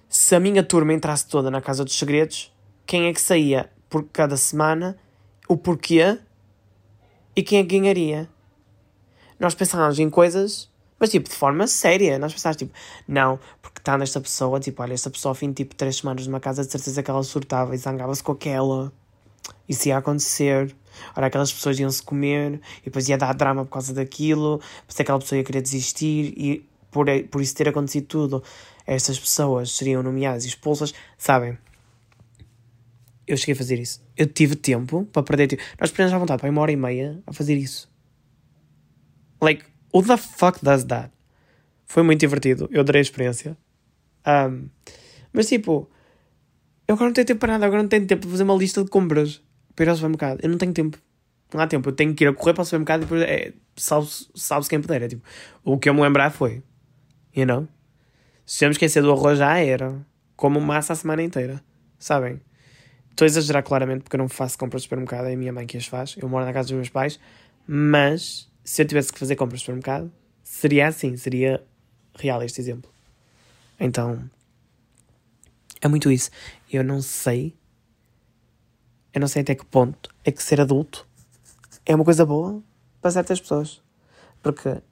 se 0.08 0.34
a 0.34 0.40
minha 0.40 0.62
turma 0.62 0.94
entrasse 0.94 1.26
toda 1.26 1.50
na 1.50 1.60
Casa 1.60 1.84
dos 1.84 1.98
Segredos, 1.98 2.52
quem 2.86 3.06
é 3.06 3.12
que 3.12 3.20
saía 3.20 3.68
por 3.88 4.04
cada 4.12 4.36
semana, 4.36 4.96
o 5.48 5.56
porquê 5.56 6.18
e 7.34 7.42
quem 7.42 7.60
é 7.60 7.62
que 7.62 7.78
ganharia. 7.78 8.28
Nós 9.38 9.54
pensávamos 9.54 9.98
em 9.98 10.08
coisas, 10.08 10.70
mas 10.98 11.10
tipo, 11.10 11.28
de 11.28 11.34
forma 11.34 11.66
séria. 11.66 12.18
Nós 12.18 12.32
pensávamos 12.32 12.56
tipo, 12.56 12.72
não, 13.06 13.38
porque 13.60 13.78
está 13.78 13.98
nesta 13.98 14.20
pessoa, 14.20 14.58
tipo, 14.58 14.82
olha, 14.82 14.94
esta 14.94 15.10
pessoa 15.10 15.30
ao 15.30 15.34
fim 15.34 15.48
de 15.48 15.56
tipo 15.56 15.74
três 15.74 15.96
semanas 15.96 16.26
numa 16.26 16.40
casa, 16.40 16.64
de 16.64 16.70
certeza 16.70 17.02
que 17.02 17.10
ela 17.10 17.22
surtava 17.22 17.74
e 17.74 17.78
zangava-se 17.78 18.22
com 18.22 18.32
aquela. 18.32 18.92
Isso 19.68 19.88
ia 19.88 19.98
acontecer. 19.98 20.74
Ora, 21.14 21.26
aquelas 21.26 21.52
pessoas 21.52 21.78
iam-se 21.78 22.02
comer 22.02 22.60
e 22.80 22.86
depois 22.86 23.08
ia 23.08 23.18
dar 23.18 23.34
drama 23.34 23.64
por 23.64 23.72
causa 23.72 23.92
daquilo, 23.92 24.60
depois 24.80 24.98
aquela 24.98 25.18
pessoa 25.18 25.38
ia 25.38 25.44
querer 25.44 25.60
desistir 25.60 26.32
e 26.36 26.66
por, 26.90 27.06
por 27.30 27.42
isso 27.42 27.54
ter 27.54 27.68
acontecido 27.68 28.06
tudo, 28.06 28.42
estas 28.86 29.18
pessoas 29.18 29.72
seriam 29.72 30.02
nomeadas 30.02 30.46
e 30.46 30.48
expulsas, 30.48 30.94
sabem? 31.18 31.58
Eu 33.26 33.36
cheguei 33.36 33.54
a 33.54 33.56
fazer 33.56 33.78
isso. 33.78 34.02
Eu 34.16 34.26
tive 34.26 34.54
tempo 34.54 35.04
para 35.12 35.22
perder 35.22 35.48
tempo. 35.48 35.62
Nós 35.80 35.90
perdemos 35.90 36.12
à 36.12 36.18
vontade 36.18 36.40
para 36.40 36.50
uma 36.50 36.60
hora 36.60 36.72
e 36.72 36.76
meia 36.76 37.20
a 37.26 37.32
fazer 37.32 37.56
isso. 37.56 37.90
Like, 39.40 39.64
who 39.92 40.02
the 40.06 40.16
fuck 40.16 40.64
does 40.64 40.84
that? 40.84 41.10
Foi 41.86 42.02
muito 42.02 42.20
divertido. 42.20 42.68
Eu 42.70 42.80
adorei 42.80 43.00
a 43.00 43.02
experiência. 43.02 43.56
Um, 44.26 44.68
mas 45.32 45.48
tipo, 45.48 45.90
eu 46.86 46.94
agora 46.94 47.08
não 47.08 47.14
tenho 47.14 47.26
tempo 47.26 47.40
para 47.40 47.52
nada. 47.54 47.66
Agora 47.66 47.82
não 47.82 47.88
tenho 47.88 48.06
tempo 48.06 48.22
para 48.22 48.30
fazer 48.30 48.42
uma 48.44 48.54
lista 48.54 48.84
de 48.84 48.90
compras 48.90 49.42
para 49.74 49.84
ir 49.84 49.88
ao 49.88 49.96
supermercado. 49.96 50.40
Eu 50.42 50.48
não 50.48 50.58
tenho 50.58 50.72
tempo. 50.72 50.98
Não 51.52 51.60
há 51.60 51.66
tempo. 51.66 51.88
Eu 51.88 51.92
tenho 51.92 52.14
que 52.14 52.24
ir 52.24 52.28
a 52.28 52.32
correr 52.32 52.54
para 52.54 52.62
o 52.62 52.64
supermercado 52.64 53.00
e 53.00 53.04
depois 53.04 53.22
é, 53.22 53.52
salve-se 53.76 54.28
salve 54.34 54.68
quem 54.68 54.80
puder. 54.80 55.02
É, 55.02 55.08
tipo, 55.08 55.22
o 55.64 55.78
que 55.78 55.88
eu 55.88 55.94
me 55.94 56.00
lembrar 56.00 56.30
foi, 56.30 56.62
you 57.34 57.46
know? 57.46 57.66
Se 58.44 58.64
eu 58.64 58.68
me 58.68 58.72
esquecer 58.72 59.02
do 59.02 59.12
arroz 59.12 59.38
já 59.38 59.58
era. 59.58 60.04
Como 60.36 60.60
massa 60.60 60.92
a 60.92 60.96
semana 60.96 61.22
inteira. 61.22 61.62
Sabem? 61.98 62.40
Estou 63.16 63.24
a 63.24 63.28
exagerar 63.28 63.62
claramente 63.62 64.02
porque 64.02 64.14
eu 64.14 64.18
não 64.18 64.28
faço 64.28 64.58
compras 64.58 64.82
de 64.82 64.88
supermercado, 64.88 65.24
é 65.24 65.32
a 65.32 65.36
minha 65.38 65.50
mãe 65.50 65.66
que 65.66 65.78
as 65.78 65.86
faz. 65.86 66.14
Eu 66.18 66.28
moro 66.28 66.44
na 66.44 66.52
casa 66.52 66.68
dos 66.68 66.74
meus 66.74 66.90
pais. 66.90 67.18
Mas 67.66 68.46
se 68.62 68.82
eu 68.82 68.86
tivesse 68.86 69.10
que 69.10 69.18
fazer 69.18 69.36
compras 69.36 69.60
de 69.60 69.64
supermercado, 69.64 70.12
seria 70.42 70.86
assim, 70.86 71.16
seria 71.16 71.64
real 72.14 72.42
este 72.42 72.60
exemplo. 72.60 72.90
Então, 73.80 74.30
é 75.80 75.88
muito 75.88 76.10
isso. 76.10 76.30
Eu 76.70 76.84
não 76.84 77.00
sei, 77.00 77.56
eu 79.14 79.20
não 79.22 79.28
sei 79.28 79.40
até 79.40 79.54
que 79.54 79.64
ponto 79.64 80.14
é 80.22 80.30
que 80.30 80.42
ser 80.42 80.60
adulto 80.60 81.08
é 81.86 81.94
uma 81.94 82.04
coisa 82.04 82.26
boa 82.26 82.62
para 83.00 83.12
certas 83.12 83.40
pessoas. 83.40 83.82
Porque 84.42 84.82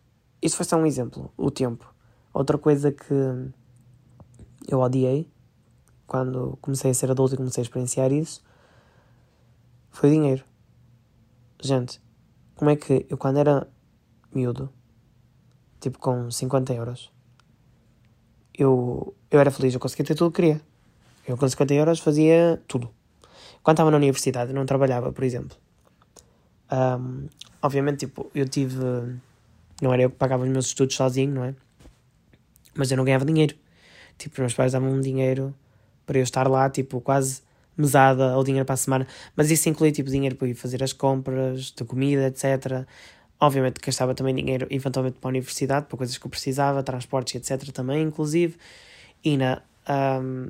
isto 0.40 0.56
foi 0.56 0.64
só 0.64 0.78
um 0.78 0.86
exemplo, 0.86 1.30
o 1.36 1.50
tempo. 1.50 1.94
Outra 2.32 2.56
coisa 2.56 2.90
que 2.90 3.12
eu 4.66 4.80
odiei 4.80 5.28
quando 6.06 6.58
comecei 6.60 6.90
a 6.90 6.94
ser 6.94 7.10
adulto 7.10 7.34
e 7.34 7.36
comecei 7.36 7.62
a 7.62 7.64
experienciar 7.64 8.12
isso 8.12 8.42
foi 9.90 10.10
dinheiro. 10.10 10.44
Gente, 11.62 12.00
como 12.56 12.70
é 12.70 12.76
que 12.76 13.06
eu 13.08 13.16
quando 13.16 13.38
era 13.38 13.66
miúdo, 14.34 14.68
tipo 15.80 15.98
com 15.98 16.30
50 16.30 16.74
euros, 16.74 17.12
eu, 18.52 19.14
eu 19.30 19.40
era 19.40 19.50
feliz, 19.50 19.72
eu 19.72 19.80
conseguia 19.80 20.04
ter 20.04 20.14
tudo 20.14 20.30
que 20.32 20.42
queria. 20.42 20.60
Eu 21.26 21.36
com 21.36 21.48
50 21.48 21.72
euros 21.74 22.00
fazia 22.00 22.62
tudo. 22.68 22.90
Quando 23.62 23.76
estava 23.76 23.90
na 23.90 23.96
universidade, 23.96 24.52
não 24.52 24.66
trabalhava, 24.66 25.10
por 25.12 25.24
exemplo. 25.24 25.56
Um, 26.70 27.28
obviamente, 27.62 28.00
tipo, 28.06 28.30
eu 28.34 28.48
tive. 28.48 28.76
Não 29.80 29.92
era 29.92 30.02
eu 30.02 30.10
que 30.10 30.16
pagava 30.16 30.44
os 30.44 30.50
meus 30.50 30.66
estudos 30.66 30.94
sozinho, 30.96 31.34
não 31.34 31.44
é? 31.44 31.54
Mas 32.74 32.90
eu 32.90 32.96
não 32.96 33.04
ganhava 33.04 33.24
dinheiro. 33.24 33.56
Tipo, 34.18 34.34
os 34.34 34.38
meus 34.40 34.54
pais 34.54 34.72
davam-me 34.72 35.02
dinheiro 35.02 35.54
para 36.06 36.18
eu 36.18 36.22
estar 36.22 36.48
lá, 36.48 36.68
tipo, 36.68 37.00
quase 37.00 37.42
mesada 37.76 38.36
ou 38.36 38.44
dinheiro 38.44 38.64
para 38.64 38.74
a 38.74 38.76
semana. 38.76 39.06
Mas 39.36 39.50
isso 39.50 39.68
inclui, 39.68 39.92
tipo, 39.92 40.10
dinheiro 40.10 40.36
para 40.36 40.48
ir 40.48 40.54
fazer 40.54 40.82
as 40.82 40.92
compras, 40.92 41.72
de 41.76 41.84
comida, 41.84 42.26
etc. 42.26 42.86
Obviamente 43.40 43.80
gastava 43.80 44.14
também 44.14 44.34
dinheiro, 44.34 44.66
eventualmente, 44.70 45.18
para 45.18 45.28
a 45.28 45.30
universidade, 45.30 45.86
para 45.86 45.98
coisas 45.98 46.16
que 46.16 46.26
eu 46.26 46.30
precisava, 46.30 46.82
transportes, 46.82 47.34
etc. 47.34 47.70
também, 47.72 48.02
inclusive. 48.02 48.56
E 49.24 49.36
na. 49.36 49.62
Um, 49.88 50.48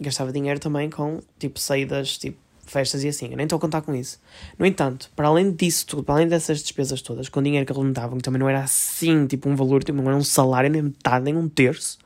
gastava 0.00 0.32
dinheiro 0.32 0.58
também 0.58 0.88
com, 0.88 1.20
tipo, 1.38 1.60
saídas, 1.60 2.16
tipo, 2.18 2.38
festas 2.64 3.04
e 3.04 3.08
assim. 3.08 3.28
Eu 3.30 3.36
nem 3.36 3.44
estou 3.44 3.56
a 3.56 3.60
contar 3.60 3.82
com 3.82 3.94
isso. 3.94 4.18
No 4.58 4.64
entanto, 4.64 5.10
para 5.14 5.28
além 5.28 5.52
disso 5.52 5.86
tudo, 5.86 6.02
para 6.02 6.14
além 6.14 6.28
dessas 6.28 6.62
despesas 6.62 7.02
todas, 7.02 7.28
com 7.28 7.40
o 7.40 7.42
dinheiro 7.42 7.66
que 7.66 7.92
davam, 7.92 8.16
que 8.16 8.24
também 8.24 8.40
não 8.40 8.48
era 8.48 8.62
assim, 8.62 9.26
tipo, 9.26 9.48
um 9.48 9.56
valor, 9.56 9.84
tipo, 9.84 9.98
não 9.98 10.08
era 10.08 10.16
um 10.16 10.24
salário, 10.24 10.70
nem 10.70 10.82
metade, 10.82 11.24
nem 11.24 11.36
um 11.36 11.48
terço, 11.48 11.98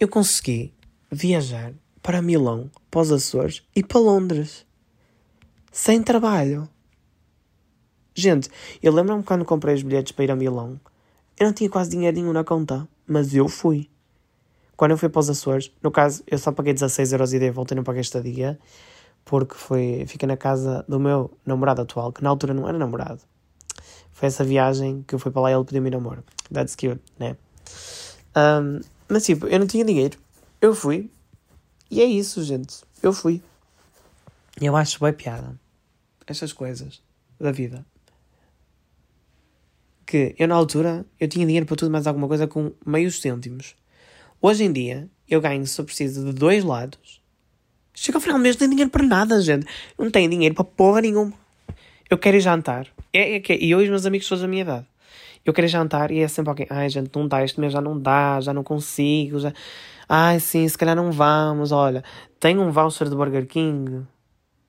eu 0.00 0.08
consegui 0.08 0.72
viajar 1.10 1.72
para 2.02 2.22
Milão, 2.22 2.70
para 2.90 3.00
os 3.00 3.12
Açores 3.12 3.62
e 3.74 3.82
para 3.82 4.00
Londres. 4.00 4.66
Sem 5.70 6.02
trabalho. 6.02 6.68
Gente, 8.14 8.50
eu 8.82 8.92
lembro-me 8.92 9.22
quando 9.22 9.44
comprei 9.44 9.74
os 9.74 9.82
bilhetes 9.82 10.12
para 10.12 10.24
ir 10.24 10.30
a 10.30 10.36
Milão, 10.36 10.80
eu 11.38 11.46
não 11.46 11.52
tinha 11.52 11.70
quase 11.70 11.90
dinheiro 11.90 12.16
nenhum 12.16 12.32
na 12.32 12.42
conta, 12.42 12.88
mas 13.06 13.34
eu 13.34 13.48
fui. 13.48 13.88
Quando 14.76 14.92
eu 14.92 14.98
fui 14.98 15.08
para 15.08 15.20
os 15.20 15.30
Açores, 15.30 15.70
no 15.82 15.90
caso, 15.90 16.22
eu 16.26 16.38
só 16.38 16.50
paguei 16.50 16.72
16 16.72 17.12
euros 17.12 17.32
e 17.32 17.38
dei 17.38 17.50
volta 17.50 17.74
e 17.74 17.76
não 17.76 17.84
paguei 17.84 18.00
estadia, 18.00 18.58
porque 19.24 19.54
foi, 19.54 20.04
fiquei 20.06 20.26
na 20.26 20.36
casa 20.36 20.84
do 20.88 20.98
meu 20.98 21.30
namorado 21.44 21.82
atual, 21.82 22.12
que 22.12 22.22
na 22.22 22.30
altura 22.30 22.54
não 22.54 22.68
era 22.68 22.78
namorado. 22.78 23.20
Foi 24.10 24.26
essa 24.26 24.42
viagem 24.42 25.04
que 25.06 25.14
eu 25.14 25.18
fui 25.18 25.30
para 25.30 25.42
lá 25.42 25.50
e 25.52 25.54
ele 25.54 25.64
pediu-me 25.64 25.90
namoro. 25.90 26.24
That's 26.52 26.74
cute, 26.74 27.00
né? 27.18 27.36
Um, 28.36 28.80
mas 29.08 29.24
tipo, 29.24 29.46
eu 29.46 29.60
não 29.60 29.66
tinha 29.66 29.84
dinheiro. 29.84 30.18
Eu 30.60 30.74
fui. 30.74 31.08
E 31.90 32.00
é 32.00 32.04
isso, 32.04 32.42
gente. 32.42 32.82
Eu 33.02 33.12
fui. 33.12 33.42
Eu 34.60 34.76
acho 34.76 35.00
bem 35.00 35.12
piada. 35.12 35.58
Estas 36.26 36.52
coisas 36.52 37.02
da 37.40 37.52
vida 37.52 37.84
que 40.08 40.34
eu 40.38 40.48
na 40.48 40.54
altura 40.54 41.04
eu 41.20 41.28
tinha 41.28 41.44
dinheiro 41.44 41.66
para 41.66 41.76
tudo 41.76 41.90
mais 41.90 42.06
alguma 42.06 42.26
coisa 42.26 42.46
com 42.46 42.72
meios 42.84 43.20
cêntimos. 43.20 43.76
Hoje 44.40 44.64
em 44.64 44.72
dia 44.72 45.06
eu 45.28 45.38
ganho 45.38 45.66
se 45.66 45.78
eu 45.78 45.84
preciso 45.84 46.24
de 46.24 46.32
dois 46.32 46.64
lados. 46.64 47.20
Chega 47.92 48.16
ao 48.16 48.22
final 48.22 48.38
do 48.38 48.42
mês 48.42 48.54
não 48.56 48.60
tenho 48.60 48.70
dinheiro 48.70 48.90
para 48.90 49.04
nada, 49.04 49.38
gente. 49.42 49.66
Não 49.98 50.10
tenho 50.10 50.30
dinheiro 50.30 50.54
para 50.54 50.64
porra 50.64 51.02
nenhuma. 51.02 51.34
Eu 52.08 52.16
quero 52.16 52.38
ir 52.38 52.40
jantar. 52.40 52.86
É, 53.12 53.36
é, 53.36 53.36
é, 53.36 53.58
e 53.62 53.70
eu 53.70 53.82
e 53.82 53.84
os 53.84 53.90
meus 53.90 54.06
amigos 54.06 54.26
todos 54.26 54.40
da 54.40 54.48
minha 54.48 54.62
idade. 54.62 54.86
Eu 55.44 55.52
quero 55.52 55.66
ir 55.66 55.70
jantar 55.70 56.10
e 56.10 56.20
é 56.20 56.28
sempre 56.28 56.48
alguém. 56.48 56.66
Ai, 56.70 56.88
gente, 56.88 57.10
não 57.14 57.28
dá, 57.28 57.44
este 57.44 57.60
mês 57.60 57.72
já 57.74 57.80
não 57.82 58.00
dá, 58.00 58.40
já 58.40 58.54
não 58.54 58.64
consigo. 58.64 59.38
Já... 59.38 59.52
Ai, 60.08 60.40
sim, 60.40 60.66
se 60.66 60.78
calhar 60.78 60.96
não 60.96 61.12
vamos. 61.12 61.72
Olha, 61.72 62.02
tem 62.40 62.58
um 62.58 62.70
voucher 62.70 63.08
do 63.08 63.16
Burger 63.16 63.46
King 63.46 64.06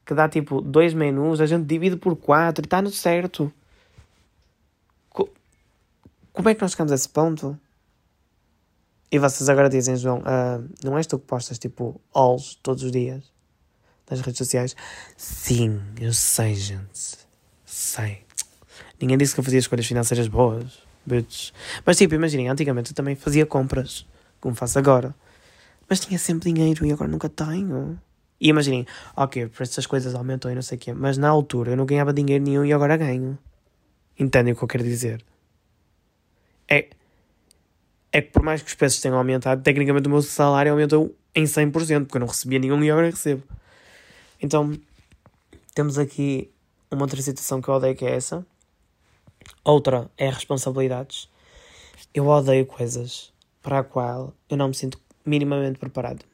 que 0.06 0.14
dá 0.16 0.28
tipo 0.28 0.60
dois 0.60 0.92
menus, 0.94 1.40
a 1.40 1.46
gente 1.46 1.68
divide 1.68 1.96
por 1.96 2.16
quatro 2.16 2.64
e 2.64 2.66
está 2.66 2.82
no 2.82 2.90
certo. 2.90 3.54
Como 6.34 6.50
é 6.50 6.56
que 6.56 6.62
nós 6.62 6.72
chegamos 6.72 6.92
a 6.92 6.96
esse 6.96 7.08
ponto? 7.08 7.60
E 9.12 9.20
vocês 9.20 9.50
agora 9.50 9.70
dizem, 9.70 9.96
João, 9.96 10.20
uh, 10.20 10.68
não 10.84 10.98
és 10.98 11.06
tu 11.06 11.20
que 11.20 11.26
postas 11.26 11.60
tipo 11.60 12.00
alls 12.14 12.56
todos 12.64 12.84
os 12.84 12.92
dias 12.92 13.24
nas 14.10 14.22
redes 14.22 14.38
sociais? 14.38 14.76
Sim, 15.18 15.82
eu 16.00 16.14
sei, 16.14 16.56
gente. 16.56 17.18
Sei. 17.66 18.24
Ninguém 19.00 19.18
disse 19.18 19.34
que 19.34 19.40
eu 19.40 19.44
fazia 19.44 19.60
escolhas 19.60 19.86
financeiras 19.86 20.28
boas. 20.28 20.82
Mas 21.86 21.98
tipo, 21.98 22.16
imaginem, 22.16 22.50
antigamente 22.50 22.92
eu 22.92 22.96
também 22.96 23.16
fazia 23.16 23.46
compras, 23.46 24.08
como 24.40 24.56
faço 24.56 24.80
agora. 24.80 25.14
Mas 25.90 26.00
tinha 26.00 26.20
sempre 26.20 26.54
dinheiro 26.54 26.86
e 26.86 26.92
agora 26.92 27.10
nunca 27.10 27.28
tenho. 27.28 28.00
E 28.40 28.50
imaginem, 28.50 28.86
ok, 29.16 29.48
por 29.48 29.64
essas 29.64 29.86
coisas 29.86 30.16
aumentam 30.16 30.52
e 30.52 30.56
não 30.56 30.62
sei 30.62 30.78
o 30.78 30.80
quê, 30.80 30.94
mas 30.94 31.18
na 31.18 31.28
altura 31.28 31.72
eu 31.72 31.78
não 31.78 31.86
ganhava 31.86 32.14
dinheiro 32.14 32.44
nenhum 32.44 32.64
e 32.64 32.72
agora 32.72 32.96
ganho. 32.96 33.38
Entendem 34.18 34.54
o 34.54 34.56
que 34.56 34.64
eu 34.64 34.68
quero 34.68 34.84
dizer? 34.84 35.26
é, 36.70 36.90
é 38.12 38.22
que 38.22 38.32
por 38.32 38.44
mais 38.44 38.62
que 38.62 38.70
os 38.70 38.76
preços 38.76 39.02
tenham 39.02 39.18
aumentado, 39.18 39.64
tecnicamente 39.64 40.08
o 40.08 40.12
meu 40.12 40.22
salário 40.22 40.72
aumentou 40.72 41.16
em 41.34 41.44
100%, 41.44 42.06
porque 42.06 42.18
eu 42.18 42.20
não 42.20 42.28
recebia 42.28 42.60
nenhum 42.60 42.84
e 42.84 42.92
agora 42.92 43.10
recebo. 43.10 43.44
Então, 44.42 44.72
temos 45.74 45.98
aqui 45.98 46.50
uma 46.92 47.02
outra 47.02 47.22
situação 47.22 47.62
que 47.62 47.68
eu 47.68 47.74
odeio 47.74 47.96
que 47.96 48.06
é 48.06 48.16
essa. 48.16 48.46
Outra 49.64 50.10
é 50.18 50.30
responsabilidades. 50.30 51.28
Eu 52.14 52.28
odeio 52.28 52.66
coisas 52.66 53.34
para 53.62 53.80
a 53.80 53.84
qual 53.84 54.34
eu 54.50 54.58
não 54.58 54.70
me 54.70 54.76
sinto 54.76 55.00
minimamente 55.30 55.80
preparado. 55.80 56.26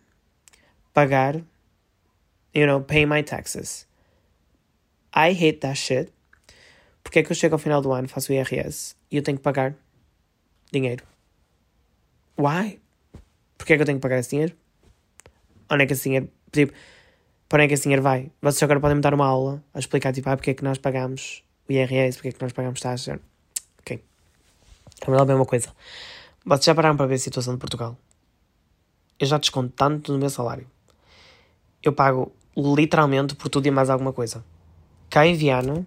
Pagar 0.94 1.44
You 2.56 2.66
know, 2.66 2.80
pay 2.80 3.06
my 3.06 3.22
taxes. 3.22 3.86
I 5.14 5.34
hate 5.34 5.60
that 5.60 5.76
shit. 5.76 6.14
Porque 7.04 7.20
é 7.20 7.24
que 7.24 7.30
eu 7.30 7.36
chego 7.36 7.56
ao 7.56 7.60
final 7.60 7.82
do 7.82 7.92
ano, 7.92 8.08
faço 8.08 8.32
o 8.32 8.36
IRS 8.36 8.96
e 9.12 9.18
eu 9.18 9.22
tenho 9.22 9.38
que 9.38 9.44
pagar 9.44 9.76
dinheiro? 10.72 11.04
Why? 12.38 12.80
Porque 13.58 13.74
é 13.74 13.76
que 13.76 13.82
eu 13.82 13.86
tenho 13.86 13.98
que 13.98 14.02
pagar 14.02 14.20
esse 14.20 14.30
dinheiro? 14.30 14.56
Onde 15.70 15.84
é 15.84 15.86
que 15.86 15.94
esse 15.94 16.04
dinheiro. 16.04 16.30
Tipo, 16.50 16.74
para 17.50 17.58
onde 17.58 17.66
é 17.66 17.68
que 17.68 17.74
esse 17.74 17.84
dinheiro 17.84 18.02
vai? 18.02 18.32
Vocês 18.42 18.64
agora 18.64 18.80
podem 18.80 18.96
me 18.96 19.02
dar 19.02 19.14
uma 19.14 19.28
aula 19.28 19.62
a 19.74 19.80
explicar, 19.80 20.14
tipo, 20.14 20.30
ah, 20.30 20.38
porque 20.38 20.52
é 20.52 20.54
que 20.54 20.64
nós 20.64 20.78
pagamos 20.78 21.44
o 21.68 21.74
IRS, 21.74 22.18
porque 22.18 22.30
é 22.30 22.32
que 22.32 22.42
nós 22.42 22.54
pagamos 22.54 22.80
taxas. 22.80 23.20
Ok. 23.80 24.02
É 25.02 25.12
é 25.12 25.36
uma 25.36 25.46
coisa. 25.46 25.76
Vocês 26.46 26.66
já 26.66 26.74
pararam 26.74 26.96
para 26.96 27.06
ver 27.06 27.16
a 27.16 27.20
situação 27.20 27.54
de 27.54 27.60
Portugal? 27.60 27.98
Eu 29.20 29.28
já 29.28 29.38
desconto 29.38 29.74
tanto 29.76 30.12
do 30.12 30.20
meu 30.20 30.30
salário. 30.30 30.68
Eu 31.82 31.94
pago 31.94 32.34
literalmente 32.58 33.36
por 33.36 33.50
tudo 33.50 33.68
e 33.68 33.72
mais 33.72 33.90
alguma 33.90 34.12
coisa. 34.12 34.44
Cá 35.10 35.26
em 35.26 35.36
Viana, 35.36 35.86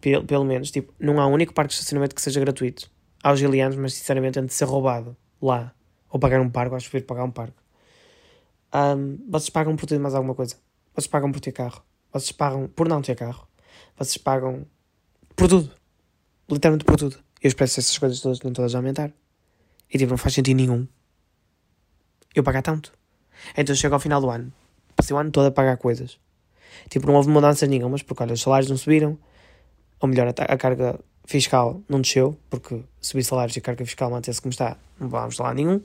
pelo, 0.00 0.24
pelo 0.24 0.44
menos, 0.44 0.70
tipo, 0.70 0.92
não 0.98 1.20
há 1.20 1.26
um 1.26 1.32
único 1.32 1.52
parque 1.52 1.70
de 1.70 1.74
estacionamento 1.74 2.14
que 2.14 2.22
seja 2.22 2.38
gratuito. 2.40 2.90
Há 3.22 3.32
os 3.32 3.40
gilianos, 3.40 3.76
mas 3.76 3.94
sinceramente, 3.94 4.38
antes 4.38 4.54
de 4.54 4.58
ser 4.58 4.66
roubado 4.66 5.16
lá 5.42 5.74
ou 6.08 6.18
pagar 6.18 6.40
um 6.40 6.48
parque, 6.48 6.74
acho 6.74 6.90
que 6.90 7.00
pagar 7.00 7.24
um 7.24 7.30
parque. 7.30 7.56
Um, 8.72 9.18
vocês 9.28 9.50
pagam 9.50 9.74
por 9.74 9.86
tudo 9.86 9.98
e 9.98 10.00
mais 10.00 10.14
alguma 10.14 10.34
coisa. 10.34 10.56
Vocês 10.94 11.08
pagam 11.08 11.32
por 11.32 11.40
ter 11.40 11.52
carro. 11.52 11.82
Vocês 12.12 12.32
pagam 12.32 12.68
por 12.68 12.88
não 12.88 13.02
ter 13.02 13.16
carro. 13.16 13.48
Vocês 13.96 14.16
pagam 14.16 14.64
por 15.34 15.48
tudo. 15.48 15.70
Literalmente 16.48 16.84
por 16.84 16.96
tudo. 16.96 17.18
E 17.42 17.48
os 17.48 17.54
preços 17.54 17.76
dessas 17.76 17.98
coisas 17.98 18.20
todas 18.20 18.38
estão 18.38 18.52
todas 18.52 18.74
a 18.74 18.78
aumentar. 18.78 19.12
E 19.92 19.98
tipo, 19.98 20.10
não 20.10 20.18
faz 20.18 20.34
sentido 20.34 20.56
nenhum 20.56 20.86
eu 22.34 22.42
pagar 22.42 22.62
tanto. 22.62 22.92
Então 23.56 23.74
chego 23.74 23.94
ao 23.94 24.00
final 24.00 24.20
do 24.20 24.30
ano. 24.30 24.52
Passei 24.94 25.14
o 25.14 25.18
ano 25.18 25.30
todo 25.30 25.46
a 25.46 25.50
pagar 25.50 25.76
coisas. 25.76 26.18
Tipo, 26.88 27.06
não 27.06 27.14
houve 27.14 27.28
mudanças 27.28 27.68
nenhumas, 27.68 28.02
porque 28.02 28.22
olha, 28.22 28.32
os 28.32 28.40
salários 28.40 28.70
não 28.70 28.76
subiram. 28.76 29.18
Ou 30.00 30.08
melhor, 30.08 30.28
a, 30.28 30.56
carga 30.56 30.98
fiscal 31.24 31.80
não 31.88 32.00
desceu, 32.00 32.38
porque 32.48 32.82
subir 33.00 33.22
salários 33.22 33.56
e 33.56 33.58
a 33.58 33.62
carga 33.62 33.84
fiscal 33.84 34.10
mantém-se 34.10 34.40
como 34.40 34.50
está, 34.50 34.76
não 34.98 35.08
vamos 35.08 35.38
lá 35.38 35.52
nenhum. 35.52 35.80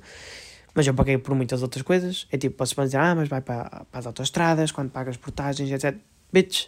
Mas 0.73 0.87
eu 0.87 0.93
paguei 0.93 1.17
por 1.17 1.33
muitas 1.35 1.61
outras 1.61 1.83
coisas. 1.83 2.27
É 2.31 2.37
tipo, 2.37 2.55
posso 2.55 2.75
dizer, 2.81 2.97
ah, 2.97 3.15
mas 3.15 3.29
vai 3.29 3.41
para, 3.41 3.85
para 3.89 3.99
as 3.99 4.05
autostradas, 4.05 4.71
quando 4.71 4.89
pagas 4.91 5.17
portagens, 5.17 5.71
etc. 5.71 5.97
Bitch. 6.31 6.67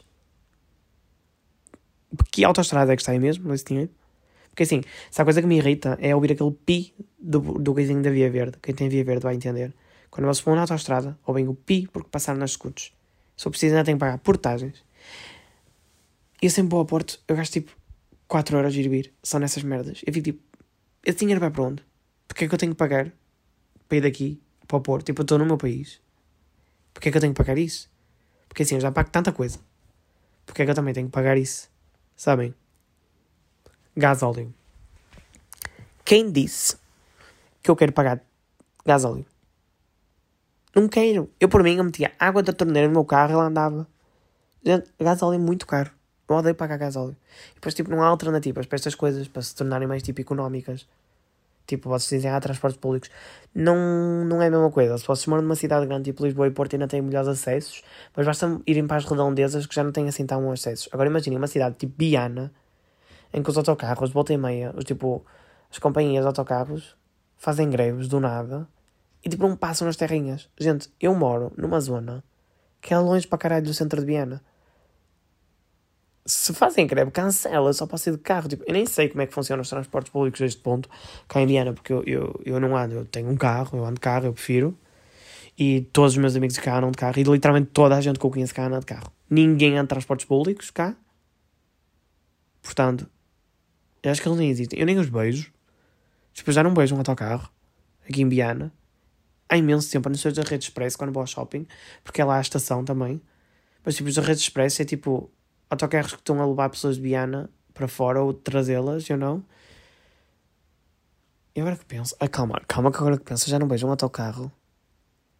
Que 2.31 2.45
autostrada 2.45 2.93
é 2.93 2.95
que 2.95 3.01
está 3.01 3.11
aí 3.11 3.19
mesmo, 3.19 3.49
nesse 3.49 3.65
dinheiro? 3.65 3.91
Porque 4.57 4.63
assim, 4.63 4.81
se 5.11 5.21
a 5.21 5.23
coisa 5.23 5.39
que 5.39 5.45
me 5.45 5.57
irrita 5.57 5.99
é 6.01 6.15
ouvir 6.15 6.31
aquele 6.31 6.49
pi 6.49 6.91
do, 7.19 7.39
do 7.39 7.75
coisinho 7.75 8.01
da 8.01 8.09
Via 8.09 8.27
Verde. 8.27 8.57
Quem 8.59 8.73
tem 8.73 8.89
Via 8.89 9.03
Verde 9.03 9.21
vai 9.21 9.35
entender. 9.35 9.71
Quando 10.09 10.25
vocês 10.25 10.43
vão 10.43 10.55
na 10.55 10.61
autostrada, 10.61 11.15
ouvem 11.27 11.47
o 11.47 11.53
pi 11.53 11.87
porque 11.93 12.09
passaram 12.09 12.39
nas. 12.39 12.53
Se 12.53 12.57
eu 13.45 13.51
preciso, 13.51 13.75
ainda 13.75 13.85
tenho 13.85 13.97
que 13.97 13.99
pagar 13.99 14.17
portagens. 14.17 14.83
E 16.41 16.47
eu 16.47 16.49
sempre 16.49 16.71
vou 16.71 16.79
ao 16.79 16.87
Porto, 16.87 17.19
eu 17.27 17.35
gasto 17.35 17.53
tipo 17.53 17.71
4 18.27 18.57
euros 18.57 18.73
de 18.73 18.81
ir 18.81 18.89
vir, 18.89 19.13
só 19.21 19.37
nessas 19.37 19.61
merdas. 19.61 20.01
Eu 20.03 20.11
fico 20.11 20.23
tipo, 20.23 20.41
esse 21.05 21.19
dinheiro 21.19 21.39
vai 21.39 21.51
para 21.51 21.61
onde? 21.61 21.83
Porque 22.27 22.45
é 22.45 22.47
que 22.47 22.55
eu 22.55 22.57
tenho 22.57 22.71
que 22.71 22.79
pagar 22.79 23.13
para 23.87 23.97
ir 23.99 24.01
daqui 24.01 24.41
para 24.67 24.77
o 24.77 24.81
Porto? 24.81 25.05
Tipo, 25.05 25.21
eu 25.21 25.23
estou 25.23 25.37
no 25.37 25.45
meu 25.45 25.57
país. 25.59 26.01
Porque 26.95 27.09
é 27.09 27.11
que 27.11 27.17
eu 27.17 27.21
tenho 27.21 27.31
que 27.31 27.37
pagar 27.37 27.59
isso? 27.59 27.91
Porque 28.49 28.63
assim, 28.63 28.73
eu 28.73 28.81
já 28.81 28.91
pago 28.91 29.11
tanta 29.11 29.31
coisa. 29.31 29.59
Porque 30.47 30.63
é 30.63 30.65
que 30.65 30.71
eu 30.71 30.75
também 30.75 30.95
tenho 30.95 31.05
que 31.05 31.13
pagar 31.13 31.37
isso? 31.37 31.69
Sabem? 32.15 32.55
Gasóleo. 33.97 34.53
Quem 36.05 36.31
disse 36.31 36.77
que 37.63 37.71
eu 37.71 37.75
quero 37.75 37.91
pagar 37.91 38.21
gasóleo? 38.85 39.25
Não 40.75 40.87
quero. 40.87 41.31
Eu, 41.39 41.49
por 41.49 41.63
mim, 41.63 41.77
eu 41.77 41.83
metia 41.83 42.11
água 42.19 42.43
da 42.43 42.53
torneira 42.53 42.87
no 42.87 42.93
meu 42.93 43.03
carro 43.03 43.31
e 43.31 43.33
ela 43.33 43.45
andava. 43.45 43.87
Gente, 44.63 44.87
gasóleo 44.99 45.37
é 45.37 45.39
muito 45.39 45.65
caro. 45.65 45.89
Eu 46.29 46.35
odeio 46.35 46.53
pagar 46.53 46.77
gasóleo. 46.77 47.17
E 47.53 47.55
depois, 47.55 47.73
tipo, 47.73 47.89
não 47.89 48.03
há 48.03 48.05
alternativas 48.05 48.67
para 48.67 48.75
estas 48.75 48.93
coisas, 48.93 49.27
para 49.27 49.41
se 49.41 49.55
tornarem 49.55 49.87
mais, 49.87 50.03
tipo, 50.03 50.21
económicas. 50.21 50.87
Tipo, 51.65 51.89
vocês 51.89 52.21
dizem, 52.21 52.29
ah, 52.29 52.39
transportes 52.39 52.79
públicos. 52.79 53.09
Não, 53.53 54.23
não 54.25 54.43
é 54.43 54.45
a 54.45 54.51
mesma 54.51 54.69
coisa. 54.69 54.95
Se 54.99 55.07
vocês 55.07 55.25
moram 55.25 55.41
numa 55.41 55.55
cidade 55.55 55.87
grande, 55.87 56.11
tipo 56.11 56.23
Lisboa 56.23 56.45
e 56.45 56.51
Porto, 56.51 56.75
ainda 56.75 56.87
têm 56.87 57.01
melhores 57.01 57.27
acessos, 57.27 57.81
mas 58.15 58.27
basta 58.27 58.61
irem 58.67 58.85
para 58.85 58.97
as 58.97 59.05
redondezas 59.05 59.65
que 59.65 59.73
já 59.73 59.83
não 59.83 59.91
têm 59.91 60.07
assim 60.07 60.27
tão 60.27 60.51
acessos. 60.51 60.87
Agora 60.91 61.09
imaginem 61.09 61.39
uma 61.39 61.47
cidade 61.47 61.75
tipo 61.77 61.95
Biana, 61.97 62.53
em 63.33 63.41
que 63.41 63.49
os 63.49 63.57
autocarros, 63.57 64.11
volta 64.11 64.33
e 64.33 64.37
meia, 64.37 64.73
os, 64.75 64.83
tipo, 64.83 65.25
as 65.69 65.79
companhias 65.79 66.23
de 66.23 66.27
autocarros 66.27 66.95
fazem 67.37 67.69
greves 67.69 68.07
do 68.07 68.19
nada 68.19 68.67
e 69.23 69.29
tipo 69.29 69.47
não 69.47 69.55
passam 69.55 69.85
nas 69.85 69.95
terrinhas. 69.95 70.49
Gente, 70.59 70.89
eu 70.99 71.13
moro 71.13 71.51
numa 71.57 71.79
zona 71.79 72.23
que 72.81 72.93
é 72.93 72.97
longe 72.97 73.27
para 73.27 73.37
caralho 73.37 73.65
do 73.65 73.73
centro 73.73 73.99
de 73.99 74.05
Viana. 74.05 74.41
Se 76.25 76.53
fazem 76.53 76.85
greve, 76.85 77.11
cancela, 77.11 77.71
só 77.71 77.85
ir 77.85 78.11
de 78.11 78.17
carro. 78.17 78.49
Tipo, 78.49 78.63
eu 78.67 78.73
nem 78.73 78.85
sei 78.85 79.07
como 79.07 79.21
é 79.21 79.25
que 79.25 79.33
funcionam 79.33 79.61
os 79.61 79.69
transportes 79.69 80.11
públicos 80.11 80.39
deste 80.39 80.61
ponto, 80.61 80.89
cá 81.27 81.41
em 81.41 81.47
Viana, 81.47 81.73
porque 81.73 81.91
eu, 81.93 82.03
eu, 82.05 82.41
eu 82.45 82.59
não 82.59 82.75
ando, 82.75 82.95
eu 82.95 83.05
tenho 83.05 83.29
um 83.29 83.37
carro, 83.37 83.77
eu 83.77 83.85
ando 83.85 83.95
de 83.95 84.01
carro, 84.01 84.25
eu 84.25 84.33
prefiro. 84.33 84.77
E 85.57 85.81
todos 85.81 86.13
os 86.13 86.17
meus 86.17 86.35
amigos 86.35 86.57
cá 86.57 86.77
andam 86.77 86.91
de 86.91 86.97
carro, 86.97 87.17
e 87.17 87.23
literalmente 87.23 87.69
toda 87.71 87.95
a 87.95 88.01
gente 88.01 88.19
que 88.19 88.25
eu 88.25 88.29
conheço 88.29 88.53
cá 88.53 88.67
anda 88.67 88.79
de 88.79 88.85
carro. 88.85 89.11
Ninguém 89.29 89.73
anda 89.73 89.83
de 89.83 89.89
transportes 89.89 90.25
públicos 90.25 90.69
cá. 90.69 90.95
Portanto, 92.61 93.09
eu 94.03 94.11
acho 94.11 94.21
que 94.21 94.27
eles 94.27 94.39
nem 94.39 94.49
existem. 94.49 94.79
Eu 94.79 94.85
nem 94.85 94.97
os 94.97 95.09
beijo. 95.09 95.51
Depois 96.35 96.55
já 96.55 96.63
não 96.63 96.73
beijo 96.73 96.95
um 96.95 96.99
autocarro. 96.99 97.49
Aqui 98.07 98.21
em 98.21 98.29
Biana. 98.29 98.71
Há 99.49 99.57
imenso 99.57 99.91
tempo. 99.91 100.09
Não 100.09 100.17
sei 100.17 100.31
da 100.31 100.43
Rede 100.43 100.65
Express 100.65 100.95
quando 100.95 101.11
vou 101.11 101.21
ao 101.21 101.27
shopping. 101.27 101.65
Porque 102.03 102.21
é 102.21 102.25
lá 102.25 102.37
a 102.37 102.41
estação 102.41 102.85
também. 102.85 103.21
Mas 103.83 103.95
tipo, 103.95 104.09
a 104.09 104.23
Rede 104.23 104.41
Express 104.41 104.79
é 104.79 104.85
tipo 104.85 105.31
autocarros 105.69 106.13
que 106.13 106.19
estão 106.19 106.41
a 106.41 106.45
levar 106.45 106.69
pessoas 106.69 106.95
de 106.95 107.01
Biana 107.01 107.49
para 107.73 107.87
fora 107.87 108.21
ou 108.21 108.33
trazê-las, 108.33 109.09
eu 109.09 109.17
não. 109.17 109.43
E 111.55 111.61
agora 111.61 111.75
que 111.75 111.85
penso. 111.85 112.15
Ah, 112.19 112.27
calma, 112.27 112.61
calma 112.67 112.91
que 112.91 112.97
agora 112.97 113.17
que 113.17 113.23
penso. 113.23 113.49
Já 113.49 113.57
não 113.57 113.67
vejo 113.67 113.87
um 113.87 113.89
autocarro. 113.89 114.51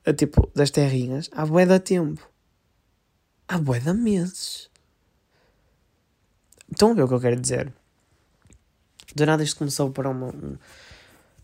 A, 0.05 0.13
tipo, 0.13 0.49
das 0.55 0.71
terrinhas. 0.71 1.29
Há 1.31 1.45
bué 1.45 1.65
da 1.65 1.79
tempo. 1.79 2.27
Há 3.47 3.57
bué 3.57 3.79
de 3.79 3.93
meses. 3.93 4.69
Estão 6.71 6.91
a 6.91 6.93
ver 6.95 7.03
o 7.03 7.07
que 7.07 7.13
eu 7.13 7.19
quero 7.19 7.39
dizer? 7.39 7.73
Do 9.15 9.25
nada 9.25 9.43
isto 9.43 9.57
começou 9.57 9.91
para 9.91 10.09
uma, 10.09 10.33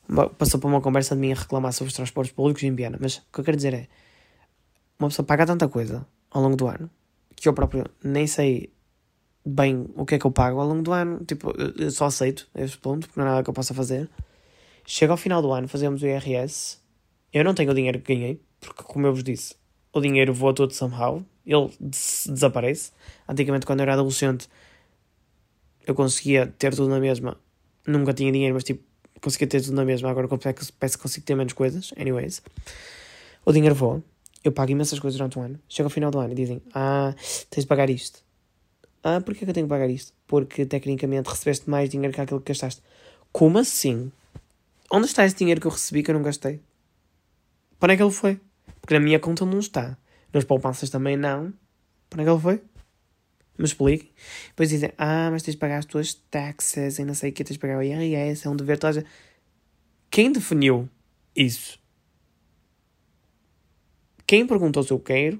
uma, 0.07 0.29
Passou 0.29 0.59
para 0.59 0.69
uma 0.69 0.81
conversa 0.81 1.15
de 1.15 1.21
mim 1.21 1.31
a 1.31 1.35
reclamar 1.35 1.73
sobre 1.73 1.89
os 1.89 1.95
transportes 1.95 2.33
públicos 2.33 2.63
em 2.63 2.75
Viana. 2.75 2.97
Mas 2.99 3.17
o 3.17 3.23
que 3.31 3.39
eu 3.39 3.43
quero 3.43 3.57
dizer 3.57 3.73
é. 3.73 3.87
Uma 4.99 5.09
pessoa 5.09 5.25
paga 5.25 5.45
tanta 5.45 5.67
coisa 5.67 6.05
ao 6.29 6.41
longo 6.41 6.55
do 6.55 6.67
ano 6.67 6.89
que 7.43 7.49
eu 7.49 7.53
próprio 7.53 7.83
nem 8.01 8.25
sei 8.25 8.71
bem 9.45 9.85
o 9.97 10.05
que 10.05 10.15
é 10.15 10.19
que 10.19 10.25
eu 10.25 10.31
pago 10.31 10.61
ao 10.61 10.67
longo 10.67 10.81
do 10.81 10.93
ano. 10.93 11.23
Tipo, 11.25 11.53
eu 11.77 11.91
só 11.91 12.05
aceito 12.05 12.47
este 12.55 12.77
ponto, 12.77 13.05
porque 13.05 13.19
não 13.19 13.27
há 13.27 13.31
nada 13.31 13.43
que 13.43 13.49
eu 13.49 13.53
possa 13.53 13.73
fazer. 13.73 14.09
Chega 14.85 15.11
ao 15.11 15.17
final 15.17 15.41
do 15.41 15.51
ano, 15.51 15.67
fazemos 15.67 16.01
o 16.01 16.07
IRS. 16.07 16.79
Eu 17.33 17.43
não 17.43 17.53
tenho 17.53 17.71
o 17.71 17.73
dinheiro 17.73 17.99
que 17.99 18.15
ganhei, 18.15 18.41
porque, 18.61 18.81
como 18.83 19.07
eu 19.07 19.13
vos 19.13 19.25
disse, 19.25 19.55
o 19.91 19.99
dinheiro 19.99 20.33
voa 20.33 20.53
todo 20.53 20.71
somehow. 20.71 21.21
Ele 21.45 21.69
des 21.81 22.29
desaparece. 22.31 22.93
Antigamente, 23.27 23.65
quando 23.65 23.81
eu 23.81 23.83
era 23.83 23.93
adolescente, 23.93 24.47
eu 25.85 25.93
conseguia 25.93 26.47
ter 26.47 26.73
tudo 26.73 26.87
na 26.87 26.99
mesma 27.01 27.37
nunca 27.85 28.13
tinha 28.13 28.31
dinheiro, 28.31 28.53
mas 28.53 28.63
tipo, 28.63 28.83
conseguia 29.21 29.47
ter 29.47 29.61
tudo 29.61 29.75
na 29.75 29.85
mesma. 29.85 30.09
Agora 30.09 30.27
peço 30.27 30.97
que 30.97 31.01
consigo 31.01 31.25
ter 31.25 31.35
menos 31.35 31.53
coisas. 31.53 31.93
Anyways, 31.97 32.41
o 33.45 33.51
dinheiro 33.51 33.75
voa. 33.75 34.03
Eu 34.43 34.51
pago 34.51 34.71
imensas 34.71 34.99
coisas 34.99 35.17
durante 35.17 35.39
o 35.39 35.41
ano. 35.41 35.59
Chega 35.69 35.87
ao 35.87 35.89
final 35.89 36.11
do 36.11 36.19
ano 36.19 36.33
e 36.33 36.35
dizem: 36.35 36.61
Ah, 36.73 37.15
tens 37.49 37.63
de 37.63 37.67
pagar 37.67 37.89
isto. 37.89 38.19
Ah, 39.01 39.21
porquê 39.21 39.45
que 39.45 39.51
eu 39.51 39.53
tenho 39.53 39.67
que 39.67 39.69
pagar 39.69 39.89
isto? 39.89 40.13
Porque 40.27 40.65
tecnicamente 40.65 41.29
recebeste 41.29 41.69
mais 41.69 41.89
dinheiro 41.89 42.13
que 42.13 42.21
aquilo 42.21 42.39
que 42.41 42.51
gastaste. 42.51 42.81
Como 43.31 43.57
assim? 43.57 44.11
Onde 44.91 45.07
está 45.07 45.25
esse 45.25 45.35
dinheiro 45.35 45.59
que 45.59 45.67
eu 45.67 45.71
recebi 45.71 46.03
que 46.03 46.11
eu 46.11 46.15
não 46.15 46.21
gastei? 46.21 46.61
Para 47.79 47.87
onde 47.87 47.93
é 47.93 47.97
que 47.97 48.03
ele 48.03 48.11
foi? 48.11 48.39
Porque 48.79 48.93
na 48.93 48.99
minha 48.99 49.19
conta 49.19 49.45
não 49.45 49.59
está. 49.59 49.97
Nas 50.31 50.43
poupanças 50.43 50.89
também 50.89 51.17
não. 51.17 51.53
Para 52.09 52.21
onde 52.21 52.29
é 52.29 52.31
que 52.31 52.31
ele 52.31 52.41
foi? 52.41 52.61
Me 53.57 53.65
expliquem. 53.65 54.09
Depois 54.47 54.69
dizem, 54.69 54.91
ah, 54.97 55.29
mas 55.31 55.43
tens 55.43 55.53
de 55.53 55.59
pagar 55.59 55.77
as 55.77 55.85
tuas 55.85 56.13
taxas 56.13 56.99
e 56.99 57.05
não 57.05 57.13
sei 57.13 57.29
o 57.29 57.33
que, 57.33 57.43
tens 57.43 57.55
de 57.55 57.59
pagar 57.59 57.77
o 57.77 57.83
IRS, 57.83 58.47
é 58.47 58.49
um 58.49 58.55
dever. 58.55 58.77
Toda... 58.77 59.05
Quem 60.09 60.31
definiu 60.31 60.89
isso? 61.35 61.79
Quem 64.25 64.47
perguntou 64.47 64.83
se 64.83 64.91
eu 64.91 64.99
quero? 64.99 65.39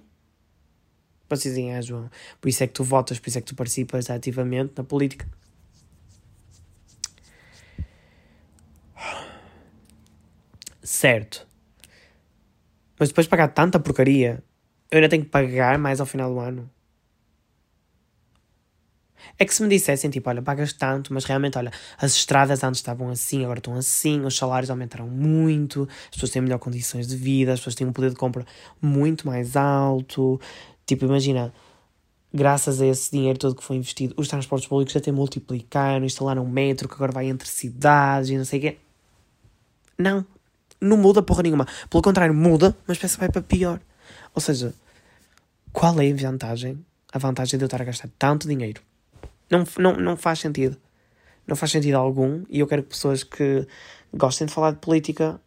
Vocês 1.30 1.56
dizem, 1.56 1.74
ah, 1.74 1.82
João, 1.82 2.10
por 2.40 2.50
isso 2.50 2.64
é 2.64 2.68
que 2.68 2.74
tu 2.74 2.84
votas, 2.84 3.20
por 3.20 3.30
isso 3.30 3.38
é 3.40 3.42
que 3.42 3.48
tu 3.48 3.56
participas 3.56 4.10
ativamente 4.10 4.74
na 4.78 4.84
política. 4.84 5.28
Certo. 10.84 11.48
Mas 13.00 13.10
depois 13.10 13.26
de 13.26 13.30
pagar 13.30 13.48
tanta 13.48 13.80
porcaria, 13.80 14.44
eu 14.92 14.98
ainda 14.98 15.10
tenho 15.10 15.24
que 15.24 15.30
pagar 15.30 15.78
mais 15.80 16.00
ao 16.00 16.06
final 16.06 16.32
do 16.32 16.40
ano. 16.40 16.70
É 19.38 19.46
que 19.46 19.54
se 19.54 19.64
me 19.64 19.70
dissessem, 19.70 20.10
tipo, 20.10 20.30
olha, 20.30 20.42
pagas 20.42 20.74
tanto, 20.74 21.14
mas 21.14 21.26
realmente, 21.26 21.58
olha, 21.58 21.72
as 21.98 22.14
estradas 22.14 22.64
antes 22.64 22.80
estavam 22.80 23.10
assim, 23.10 23.44
agora 23.44 23.60
estão 23.60 23.76
assim, 23.76 24.22
os 24.22 24.36
salários 24.36 24.70
aumentaram 24.70 25.08
muito, 25.08 25.88
as 26.06 26.12
pessoas 26.12 26.32
têm 26.32 26.42
melhor 26.42 26.60
condições 26.60 27.08
de 27.08 27.16
vida, 27.16 27.54
as 27.54 27.60
pessoas 27.60 27.76
têm 27.76 27.88
um 27.88 27.94
poder 27.94 28.12
de 28.12 28.16
compra 28.16 28.46
muito 28.82 29.26
mais 29.28 29.56
alto, 29.56 30.40
Tipo, 30.86 31.06
imagina, 31.06 31.54
graças 32.34 32.82
a 32.82 32.86
esse 32.86 33.12
dinheiro 33.12 33.40
todo 33.40 33.56
que 33.56 33.64
foi 33.64 33.78
investido, 33.78 34.14
os 34.18 34.28
transportes 34.28 34.68
públicos 34.68 34.96
até 34.96 35.12
multiplicaram, 35.12 36.06
instalaram 36.06 36.44
um 36.44 36.50
metro 36.50 36.90
que 36.90 36.96
agora 36.96 37.12
vai 37.12 37.28
entre 37.28 37.48
cidades 37.48 38.30
e 38.30 38.38
não 38.38 38.46
sei 38.46 38.60
o 38.60 38.62
quê. 38.62 38.78
Não. 39.98 40.26
Não 40.82 40.98
muda 40.98 41.24
porra 41.24 41.44
nenhuma. 41.44 41.66
Pelo 41.90 42.04
contrário, 42.04 42.34
muda, 42.34 42.76
mas 42.86 42.98
parece 42.98 43.16
que 43.16 43.22
vai 43.22 43.30
para 43.30 43.42
pior. 43.42 43.80
Ou 44.36 44.42
seja, 44.42 44.74
qual 45.72 46.00
é 46.02 46.12
a 46.12 46.16
vantagem? 46.16 46.86
A 47.14 47.20
vantagem 47.20 47.58
de 47.58 47.64
eu 47.64 47.68
estar 47.68 47.82
a 47.82 47.86
gastar 47.86 48.10
tanto 48.20 48.48
dinheiro? 48.48 48.82
Não, 49.54 49.66
não, 49.78 50.00
não 50.00 50.18
faz 50.18 50.40
sentido. 50.40 50.78
Não 51.46 51.56
faz 51.56 51.72
sentido 51.72 51.96
algum. 51.96 52.44
E 52.50 52.60
eu 52.60 52.68
quero 52.68 52.84
que 52.84 52.90
pessoas 52.90 53.24
que 53.24 53.68
gostem 54.14 54.48
de 54.48 54.54
falar 54.54 54.72
de 54.72 54.80
política 54.80 55.40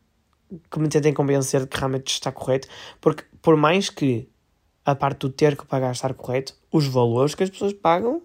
que 0.70 0.78
me 0.78 0.88
tentem 0.88 1.12
convencer 1.12 1.62
de 1.62 1.66
que 1.66 1.76
realmente 1.76 2.08
está 2.12 2.30
correto. 2.30 2.68
Porque 3.00 3.24
por 3.42 3.56
mais 3.56 3.90
que 3.90 4.28
a 4.84 4.94
parte 4.94 5.18
do 5.20 5.30
ter 5.30 5.56
que 5.56 5.66
pagar 5.66 5.92
estar 5.92 6.14
correto, 6.14 6.54
os 6.70 6.86
valores 6.86 7.34
que 7.34 7.42
as 7.42 7.50
pessoas 7.50 7.72
pagam, 7.72 8.22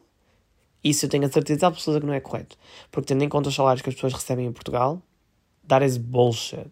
isso 0.84 1.06
eu 1.06 1.10
tenho 1.10 1.26
a 1.26 1.30
certeza 1.30 1.68
absoluta 1.68 2.02
que 2.02 2.08
não 2.08 2.14
é 2.14 2.20
correto. 2.20 2.58
Porque 2.92 3.08
tendo 3.08 3.24
em 3.24 3.30
conta 3.30 3.50
os 3.50 3.56
salários 3.56 3.82
que 3.82 3.90
as 3.90 3.96
pessoas 3.96 4.14
recebem 4.14 4.46
em 4.46 4.52
Portugal, 4.52 5.02
that 5.68 5.86
is 5.86 5.98
bullshit. 5.98 6.72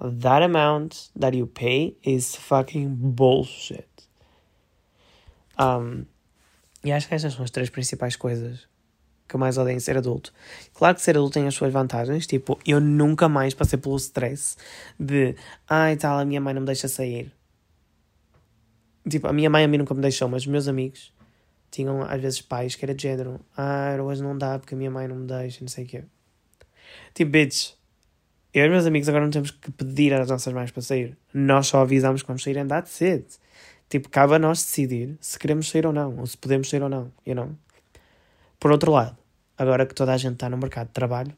That 0.00 0.44
amount 0.44 1.10
that 1.18 1.36
you 1.36 1.46
pay 1.46 1.96
is 2.04 2.34
fucking 2.36 2.88
bullshit. 2.88 3.88
Um, 5.58 6.06
e 6.86 6.92
acho 6.92 7.08
que 7.08 7.14
estas 7.16 7.34
são 7.34 7.44
as 7.44 7.50
três 7.50 7.68
principais 7.68 8.14
coisas 8.14 8.68
que 9.26 9.34
eu 9.34 9.40
mais 9.40 9.58
odeio 9.58 9.76
em 9.76 9.80
ser 9.80 9.96
adulto. 9.96 10.32
Claro 10.72 10.94
que 10.94 11.02
ser 11.02 11.16
adulto 11.16 11.34
tem 11.34 11.48
as 11.48 11.54
suas 11.54 11.72
vantagens, 11.72 12.28
tipo, 12.28 12.56
eu 12.64 12.80
nunca 12.80 13.28
mais 13.28 13.54
passei 13.54 13.76
pelo 13.76 13.96
stress 13.96 14.56
de 14.98 15.34
ai 15.68 15.94
ah, 15.94 15.96
tal, 15.96 16.18
a 16.20 16.24
minha 16.24 16.40
mãe 16.40 16.54
não 16.54 16.60
me 16.60 16.66
deixa 16.66 16.86
sair. 16.86 17.32
Tipo, 19.10 19.26
a 19.26 19.32
minha 19.32 19.50
mãe 19.50 19.64
a 19.64 19.68
mim 19.68 19.78
nunca 19.78 19.94
me 19.94 20.00
deixou, 20.00 20.28
mas 20.28 20.42
os 20.42 20.46
meus 20.46 20.68
amigos 20.68 21.12
tinham 21.72 22.02
às 22.02 22.20
vezes 22.20 22.40
pais 22.40 22.76
que 22.76 22.84
era 22.84 22.94
de 22.94 23.02
género. 23.02 23.40
Ah, 23.56 23.96
hoje 24.00 24.22
não 24.22 24.38
dá 24.38 24.56
porque 24.56 24.76
a 24.76 24.78
minha 24.78 24.90
mãe 24.90 25.08
não 25.08 25.16
me 25.16 25.26
deixa, 25.26 25.58
não 25.62 25.68
sei 25.68 25.86
o 25.86 25.88
quê. 25.88 26.04
Tipo, 27.12 27.32
bitch, 27.32 27.72
eu 28.54 28.62
e 28.62 28.66
os 28.68 28.72
meus 28.72 28.86
amigos 28.86 29.08
agora 29.08 29.24
não 29.24 29.32
temos 29.32 29.50
que 29.50 29.72
pedir 29.72 30.14
às 30.14 30.30
nossas 30.30 30.52
mães 30.52 30.70
para 30.70 30.82
sair. 30.82 31.18
Nós 31.34 31.66
só 31.66 31.80
avisamos 31.80 32.22
que 32.22 32.28
vamos 32.28 32.44
sair 32.44 32.58
and 32.58 32.68
that's 32.68 33.02
it. 33.02 33.26
Tipo, 33.88 34.08
cabe 34.08 34.34
a 34.34 34.38
nós 34.38 34.58
decidir 34.62 35.16
se 35.20 35.38
queremos 35.38 35.68
sair 35.68 35.86
ou 35.86 35.92
não, 35.92 36.18
ou 36.18 36.26
se 36.26 36.36
podemos 36.36 36.68
sair 36.68 36.82
ou 36.82 36.88
não, 36.88 37.12
you 37.24 37.34
know? 37.34 37.50
Por 38.58 38.72
outro 38.72 38.90
lado, 38.92 39.16
agora 39.56 39.86
que 39.86 39.94
toda 39.94 40.12
a 40.12 40.16
gente 40.16 40.34
está 40.34 40.50
no 40.50 40.56
mercado 40.56 40.88
de 40.88 40.92
trabalho, 40.92 41.34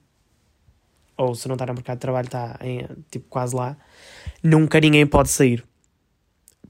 ou 1.17 1.35
se 1.35 1.49
não 1.49 1.55
está 1.55 1.67
no 1.67 1.75
mercado 1.75 1.97
de 1.97 2.01
trabalho, 2.01 2.27
está 2.27 2.59
em, 2.63 2.87
tipo 3.11 3.27
quase 3.29 3.55
lá, 3.55 3.77
nunca 4.43 4.81
ninguém 4.81 5.07
pode 5.07 5.29
sair 5.29 5.65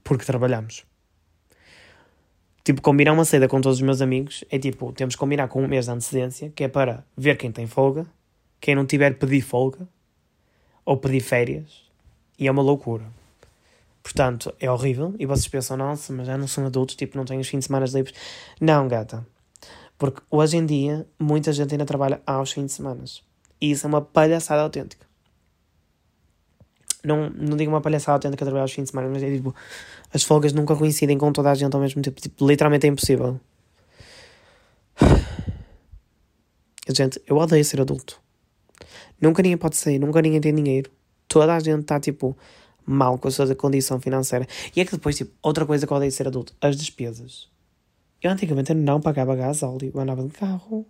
porque 0.03 0.25
trabalhamos 0.25 0.89
tipo, 2.69 2.83
combinar 2.83 3.13
uma 3.13 3.25
saída 3.25 3.47
com 3.47 3.59
todos 3.59 3.79
os 3.79 3.81
meus 3.81 3.99
amigos 3.99 4.43
é 4.47 4.59
tipo, 4.59 4.91
temos 4.93 5.15
que 5.15 5.19
combinar 5.19 5.47
com 5.47 5.63
um 5.63 5.67
mês 5.67 5.85
de 5.85 5.91
antecedência, 5.91 6.51
que 6.55 6.63
é 6.63 6.67
para 6.67 7.03
ver 7.17 7.35
quem 7.35 7.51
tem 7.51 7.65
folga, 7.65 8.05
quem 8.61 8.75
não 8.75 8.85
tiver 8.85 9.17
pedir 9.17 9.41
folga, 9.41 9.87
ou 10.85 10.95
pedir 10.95 11.19
férias, 11.19 11.89
e 12.37 12.47
é 12.47 12.51
uma 12.51 12.61
loucura. 12.61 13.05
Portanto, 14.09 14.51
é 14.59 14.71
horrível, 14.71 15.13
e 15.19 15.25
vocês 15.27 15.47
pensam, 15.47 15.77
nossa, 15.77 16.11
mas 16.11 16.25
já 16.25 16.35
não 16.35 16.47
são 16.47 16.65
adultos, 16.65 16.95
tipo, 16.95 17.15
não 17.15 17.25
tenho 17.25 17.41
os 17.41 17.47
fins 17.47 17.59
de 17.59 17.65
semana 17.65 17.85
livres. 17.85 18.15
Não, 18.59 18.87
gata. 18.87 19.23
Porque 19.99 20.19
hoje 20.31 20.57
em 20.57 20.65
dia, 20.65 21.05
muita 21.19 21.53
gente 21.53 21.75
ainda 21.75 21.85
trabalha 21.85 22.19
aos 22.25 22.51
fins 22.51 22.65
de 22.65 22.71
semana. 22.71 23.03
E 23.61 23.69
isso 23.69 23.85
é 23.85 23.87
uma 23.87 24.01
palhaçada 24.01 24.63
autêntica. 24.63 25.05
Não, 27.03 27.29
não 27.29 27.55
digo 27.55 27.69
uma 27.71 27.81
palhaçada 27.81 28.13
autêntica 28.15 28.43
trabalhar 28.43 28.63
aos 28.63 28.73
fins 28.73 28.85
de 28.85 28.89
semana, 28.89 29.09
mas 29.09 29.21
é 29.21 29.29
tipo, 29.29 29.53
as 30.11 30.23
folgas 30.23 30.53
nunca 30.53 30.75
coincidem 30.75 31.15
com 31.15 31.31
toda 31.31 31.51
a 31.51 31.53
gente 31.53 31.75
ao 31.75 31.79
mesmo 31.79 32.01
tempo. 32.01 32.19
Tipo, 32.19 32.47
literalmente 32.47 32.87
é 32.87 32.89
impossível. 32.89 33.39
Gente, 36.89 37.21
eu 37.27 37.37
odeio 37.37 37.63
ser 37.63 37.79
adulto. 37.79 38.19
Nunca 39.21 39.43
ninguém 39.43 39.57
pode 39.57 39.77
sair, 39.77 39.99
nunca 39.99 40.19
ninguém 40.19 40.41
tem 40.41 40.55
dinheiro. 40.55 40.89
Toda 41.27 41.53
a 41.53 41.59
gente 41.59 41.81
está, 41.81 41.99
tipo, 41.99 42.35
mal 42.89 43.19
com 43.19 43.27
a 43.27 43.31
sua 43.31 43.53
condição 43.53 43.99
financeira. 44.01 44.47
E 44.75 44.81
é 44.81 44.85
que 44.85 44.91
depois, 44.91 45.15
tipo, 45.15 45.31
outra 45.43 45.65
coisa 45.65 45.85
que 45.85 45.93
eu 45.93 45.97
odeio 45.97 46.11
ser 46.11 46.27
adulto, 46.27 46.55
as 46.59 46.75
despesas. 46.75 47.47
Eu 48.21 48.31
antigamente 48.31 48.73
não 48.73 48.99
pagava 48.99 49.35
gasóleo, 49.35 49.91
eu 49.93 50.01
andava 50.01 50.23
de 50.23 50.31
carro. 50.31 50.85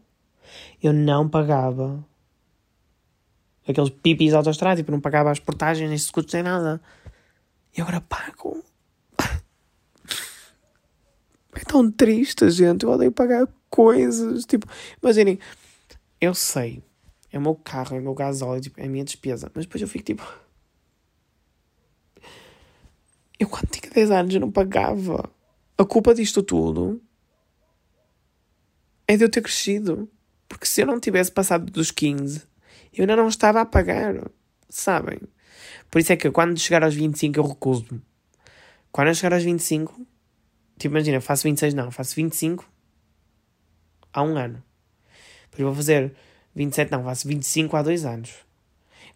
Eu 0.82 0.94
não 0.94 1.28
pagava 1.28 2.04
aqueles 3.68 3.90
pipis 3.90 4.34
autoestrada, 4.34 4.78
tipo, 4.78 4.92
não 4.92 5.02
pagava 5.02 5.30
as 5.30 5.40
portagens, 5.40 5.88
nem 5.88 5.96
escudos, 5.96 6.34
nem 6.34 6.42
nada. 6.42 6.82
E 7.78 7.82
agora 7.82 8.02
pago. 8.02 8.64
É 11.54 11.64
tão 11.68 11.92
triste, 11.92 12.50
gente. 12.50 12.84
Eu 12.84 12.92
odeio 12.92 13.12
pagar 13.12 13.48
coisas. 13.70 14.46
Tipo, 14.46 14.66
imaginem, 15.04 15.38
eu 16.22 16.34
sei, 16.34 16.82
é 17.32 17.38
o 17.38 17.42
meu 17.42 17.56
carro, 17.56 17.98
é 17.98 18.00
o 18.00 18.04
meu 18.04 18.14
gasóleo, 18.14 18.62
tipo, 18.62 18.80
é 18.80 18.86
a 18.86 18.90
minha 18.90 19.04
despesa. 19.04 19.52
Mas 19.54 19.66
depois 19.66 19.82
eu 19.82 19.88
fico 19.88 20.06
tipo. 20.06 20.49
Eu 23.40 23.48
quando 23.48 23.68
tinha 23.70 23.92
10 23.92 24.12
anos 24.12 24.36
não 24.36 24.52
pagava. 24.52 25.30
A 25.78 25.86
culpa 25.86 26.14
disto 26.14 26.44
tudo 26.44 27.02
é 29.08 29.16
de 29.16 29.24
eu 29.24 29.30
ter 29.30 29.42
crescido. 29.42 30.10
Porque 30.48 30.66
se 30.66 30.82
eu 30.82 30.88
não 30.88 31.00
tivesse 31.00 31.32
passado 31.32 31.72
dos 31.72 31.92
15, 31.92 32.44
eu 32.94 33.04
ainda 33.04 33.16
não 33.16 33.28
estava 33.28 33.62
a 33.62 33.66
pagar. 33.66 34.30
Sabem? 34.68 35.20
Por 35.90 36.00
isso 36.00 36.12
é 36.12 36.18
que 36.18 36.30
quando 36.32 36.60
chegar 36.60 36.84
aos 36.84 36.96
25 36.96 37.40
eu 37.40 37.48
recuso-me. 37.48 38.02
Quando 38.92 39.08
eu 39.08 39.16
chegar 39.16 39.34
aos 39.34 39.44
25, 39.44 40.06
Tipo, 40.80 40.96
imagina, 40.96 41.20
faço 41.20 41.44
26, 41.44 41.74
não, 41.74 41.92
faço 41.92 42.16
25 42.16 42.66
há 44.14 44.24
um 44.24 44.38
ano. 44.38 44.64
Depois 45.52 45.66
vou 45.66 45.76
fazer 45.76 46.16
27, 46.56 46.90
não, 46.90 47.04
faço 47.04 47.28
25 47.28 47.76
há 47.76 47.82
dois 47.82 48.06
anos. 48.06 48.34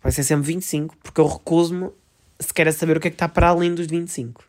Vai 0.02 0.12
ser 0.12 0.24
sempre 0.24 0.48
25, 0.48 0.98
porque 0.98 1.22
eu 1.22 1.26
recuso-me 1.26 1.90
sequer 2.40 2.68
a 2.68 2.72
saber 2.72 2.98
o 2.98 3.00
que 3.00 3.08
é 3.08 3.12
que 3.12 3.16
está 3.16 3.28
para 3.28 3.50
além 3.50 3.74
dos 3.74 3.88
25. 3.88 4.44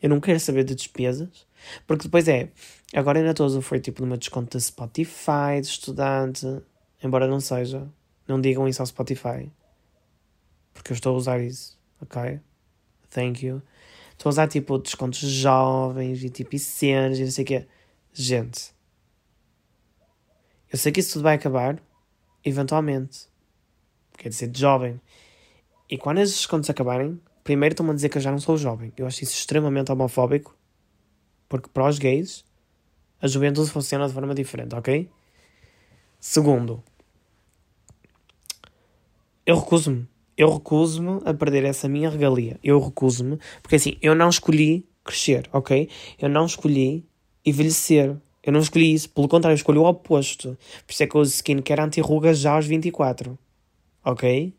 Eu 0.00 0.08
não 0.08 0.20
quero 0.20 0.38
saber 0.38 0.64
de 0.64 0.74
despesas, 0.74 1.46
porque 1.86 2.04
depois 2.04 2.28
é. 2.28 2.50
Agora 2.94 3.18
ainda 3.18 3.32
estou 3.32 3.60
foi 3.60 3.80
tipo 3.80 4.02
numa 4.02 4.16
desconto 4.16 4.56
da 4.56 4.60
Spotify, 4.60 5.60
de 5.60 5.66
estudante, 5.66 6.46
embora 7.02 7.26
não 7.26 7.40
seja. 7.40 7.88
Não 8.26 8.40
digam 8.40 8.68
isso 8.68 8.82
ao 8.82 8.86
Spotify, 8.86 9.50
porque 10.74 10.92
eu 10.92 10.94
estou 10.94 11.14
a 11.14 11.16
usar 11.16 11.40
isso, 11.40 11.78
ok? 12.00 12.40
Thank 13.10 13.44
you. 13.44 13.62
Estou 14.12 14.28
a 14.28 14.32
usar 14.32 14.48
tipo 14.48 14.78
descontos 14.78 15.20
jovens 15.20 16.22
e 16.22 16.28
tipo 16.28 16.58
cenas 16.58 17.18
e 17.18 17.24
não 17.24 17.30
sei 17.30 17.44
o 17.44 17.46
quê. 17.46 17.66
Gente, 18.12 18.74
eu 20.70 20.78
sei 20.78 20.92
que 20.92 21.00
isso 21.00 21.14
tudo 21.14 21.22
vai 21.22 21.36
acabar, 21.36 21.80
eventualmente. 22.44 23.26
Quer 24.18 24.28
dizer, 24.28 24.48
de 24.48 24.60
jovem. 24.60 25.00
E 25.90 25.96
quando 25.96 26.18
esses 26.18 26.36
descontos 26.36 26.68
acabarem, 26.68 27.20
primeiro 27.42 27.72
estão-me 27.72 27.92
a 27.92 27.94
dizer 27.94 28.08
que 28.08 28.18
eu 28.18 28.22
já 28.22 28.30
não 28.30 28.38
sou 28.38 28.56
jovem. 28.56 28.92
Eu 28.96 29.06
acho 29.06 29.22
isso 29.22 29.34
extremamente 29.34 29.90
homofóbico, 29.90 30.56
porque 31.48 31.68
para 31.68 31.88
os 31.88 31.98
gays, 31.98 32.44
a 33.20 33.26
juventude 33.26 33.70
funciona 33.70 34.06
de 34.06 34.12
forma 34.12 34.34
diferente, 34.34 34.74
ok? 34.74 35.08
Segundo, 36.20 36.82
eu 39.46 39.58
recuso-me 39.58 40.06
eu 40.38 40.54
recuso-me 40.54 41.20
a 41.24 41.34
perder 41.34 41.64
essa 41.64 41.88
minha 41.88 42.08
regalia. 42.08 42.60
Eu 42.62 42.78
recuso-me, 42.78 43.38
porque 43.60 43.74
assim, 43.74 43.96
eu 44.00 44.14
não 44.14 44.28
escolhi 44.28 44.86
crescer, 45.02 45.48
ok? 45.52 45.90
Eu 46.16 46.28
não 46.28 46.46
escolhi 46.46 47.04
envelhecer. 47.44 48.16
Eu 48.40 48.52
não 48.52 48.60
escolhi 48.60 48.94
isso. 48.94 49.10
Pelo 49.10 49.26
contrário, 49.26 49.54
eu 49.54 49.58
escolhi 49.58 49.78
o 49.78 49.84
oposto. 49.84 50.56
Por 50.86 50.92
isso 50.92 51.02
é 51.02 51.06
que 51.08 51.16
eu 51.16 51.20
uso 51.20 51.32
skincare 51.32 51.80
anti-rugas 51.80 52.38
já 52.38 52.52
aos 52.52 52.66
24. 52.66 53.36
Ok? 54.04 54.54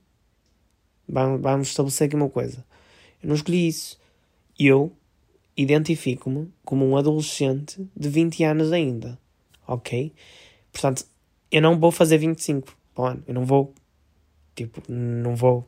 Vamos, 1.09 1.41
vamos 1.41 1.67
estabelecer 1.69 2.07
aqui 2.07 2.15
uma 2.15 2.29
coisa. 2.29 2.63
Eu 3.21 3.29
não 3.29 3.35
escolhi 3.35 3.67
isso. 3.67 3.99
Eu 4.57 4.91
identifico-me 5.57 6.51
como 6.63 6.85
um 6.85 6.95
adolescente 6.95 7.85
de 7.95 8.09
20 8.09 8.43
anos 8.43 8.71
ainda. 8.71 9.19
Ok? 9.67 10.13
Portanto, 10.71 11.05
eu 11.51 11.61
não 11.61 11.79
vou 11.79 11.91
fazer 11.91 12.17
25 12.17 12.75
para 12.93 13.03
o 13.03 13.07
ano. 13.07 13.23
Eu 13.27 13.33
não 13.33 13.45
vou. 13.45 13.73
Tipo, 14.55 14.81
não 14.87 15.35
vou. 15.35 15.67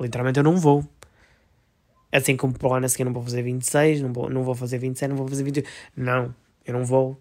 Literalmente 0.00 0.38
eu 0.38 0.44
não 0.44 0.56
vou. 0.56 0.84
Assim 2.10 2.36
como 2.36 2.58
para 2.58 2.68
o 2.68 2.74
ano 2.74 2.86
a 2.86 2.88
seguir 2.88 3.04
não 3.04 3.12
vou 3.12 3.22
fazer 3.22 3.42
26, 3.42 4.00
não 4.00 4.12
vou, 4.12 4.28
não 4.28 4.42
vou 4.42 4.54
fazer 4.54 4.78
27, 4.78 5.10
não 5.10 5.16
vou 5.16 5.28
fazer 5.28 5.44
28. 5.44 5.68
Não, 5.96 6.34
eu 6.66 6.72
não 6.74 6.84
vou. 6.84 7.16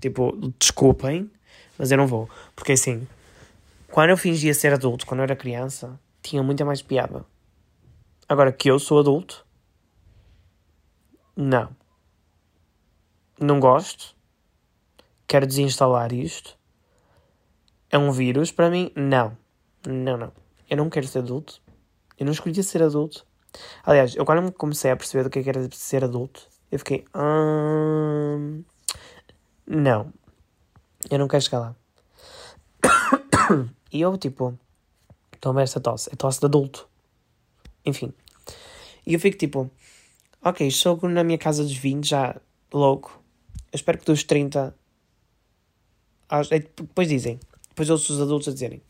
Tipo, 0.00 0.32
desculpem, 0.58 1.28
mas 1.76 1.90
eu 1.90 1.98
não 1.98 2.06
vou. 2.06 2.28
Porque 2.54 2.72
assim, 2.72 3.06
quando 3.90 4.10
eu 4.10 4.16
fingia 4.16 4.54
ser 4.54 4.72
adulto, 4.72 5.06
quando 5.06 5.20
eu 5.20 5.24
era 5.24 5.36
criança, 5.36 5.98
tinha 6.22 6.42
muita 6.42 6.64
mais 6.64 6.82
piada. 6.82 7.24
Agora 8.28 8.52
que 8.52 8.70
eu 8.70 8.78
sou 8.78 9.00
adulto, 9.00 9.44
não. 11.36 11.74
Não 13.40 13.58
gosto. 13.58 14.14
Quero 15.26 15.46
desinstalar 15.46 16.12
isto. 16.12 16.56
É 17.90 17.98
um 17.98 18.12
vírus 18.12 18.52
para 18.52 18.70
mim? 18.70 18.92
Não. 18.94 19.36
Não, 19.86 20.16
não. 20.16 20.32
Eu 20.68 20.76
não 20.76 20.90
quero 20.90 21.06
ser 21.06 21.18
adulto. 21.18 21.60
Eu 22.18 22.26
não 22.26 22.32
escolhi 22.32 22.62
ser 22.62 22.82
adulto. 22.82 23.26
Aliás, 23.82 24.14
eu 24.14 24.24
quando 24.24 24.52
comecei 24.52 24.90
a 24.90 24.96
perceber 24.96 25.24
do 25.24 25.30
que, 25.30 25.38
é 25.40 25.48
era 25.48 25.68
ser 25.72 26.04
adulto, 26.04 26.46
eu 26.70 26.78
fiquei. 26.78 27.04
Hum, 27.14 28.62
não. 29.66 30.12
Eu 31.10 31.18
não 31.18 31.26
quero 31.26 31.42
chegar 31.42 31.58
lá. 31.58 31.76
e 33.92 34.00
eu, 34.00 34.16
tipo, 34.16 34.58
toma 35.40 35.62
esta 35.62 35.80
tosse. 35.80 36.10
É 36.12 36.16
tosse 36.16 36.40
de 36.40 36.46
adulto. 36.46 36.88
Enfim. 37.84 38.12
E 39.06 39.14
eu 39.14 39.20
fico 39.20 39.36
tipo, 39.38 39.70
ok, 40.42 40.66
estou 40.66 40.98
na 41.08 41.24
minha 41.24 41.38
casa 41.38 41.62
dos 41.62 41.76
20, 41.76 42.08
já 42.08 42.40
louco. 42.72 43.22
Eu 43.72 43.76
espero 43.76 43.98
que 43.98 44.04
dos 44.04 44.24
30. 44.24 44.74
Depois 46.76 47.08
dizem. 47.08 47.40
Depois 47.70 47.90
ouço 47.90 48.12
os 48.12 48.20
adultos 48.20 48.48
a 48.48 48.52
dizerem. 48.52 48.82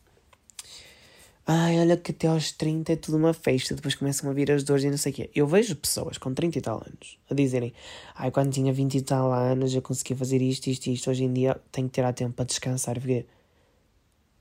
Ai, 1.45 1.79
olha 1.79 1.97
que 1.97 2.11
até 2.11 2.27
aos 2.27 2.51
30 2.51 2.93
é 2.93 2.95
tudo 2.95 3.17
uma 3.17 3.33
festa, 3.33 3.73
depois 3.75 3.95
começam 3.95 4.29
a 4.29 4.33
vir 4.33 4.51
as 4.51 4.63
dores 4.63 4.83
e 4.83 4.89
não 4.89 4.97
sei 4.97 5.11
o 5.11 5.15
quê. 5.15 5.29
Eu 5.33 5.47
vejo 5.47 5.75
pessoas 5.75 6.17
com 6.17 6.33
30 6.33 6.59
e 6.59 6.61
tal 6.61 6.77
anos 6.77 7.17
a 7.29 7.33
dizerem: 7.33 7.73
Ai, 8.15 8.29
quando 8.31 8.53
tinha 8.53 8.71
20 8.71 8.95
e 8.95 9.01
tal 9.01 9.33
anos 9.33 9.73
eu 9.73 9.81
conseguia 9.81 10.15
fazer 10.15 10.41
isto, 10.41 10.67
isto 10.67 10.87
e 10.87 10.93
isto. 10.93 11.09
Hoje 11.09 11.23
em 11.23 11.33
dia 11.33 11.59
tenho 11.71 11.87
que 11.87 11.93
tirar 11.95 12.13
tempo 12.13 12.33
para 12.33 12.45
descansar. 12.45 12.95
Porque, 12.99 13.25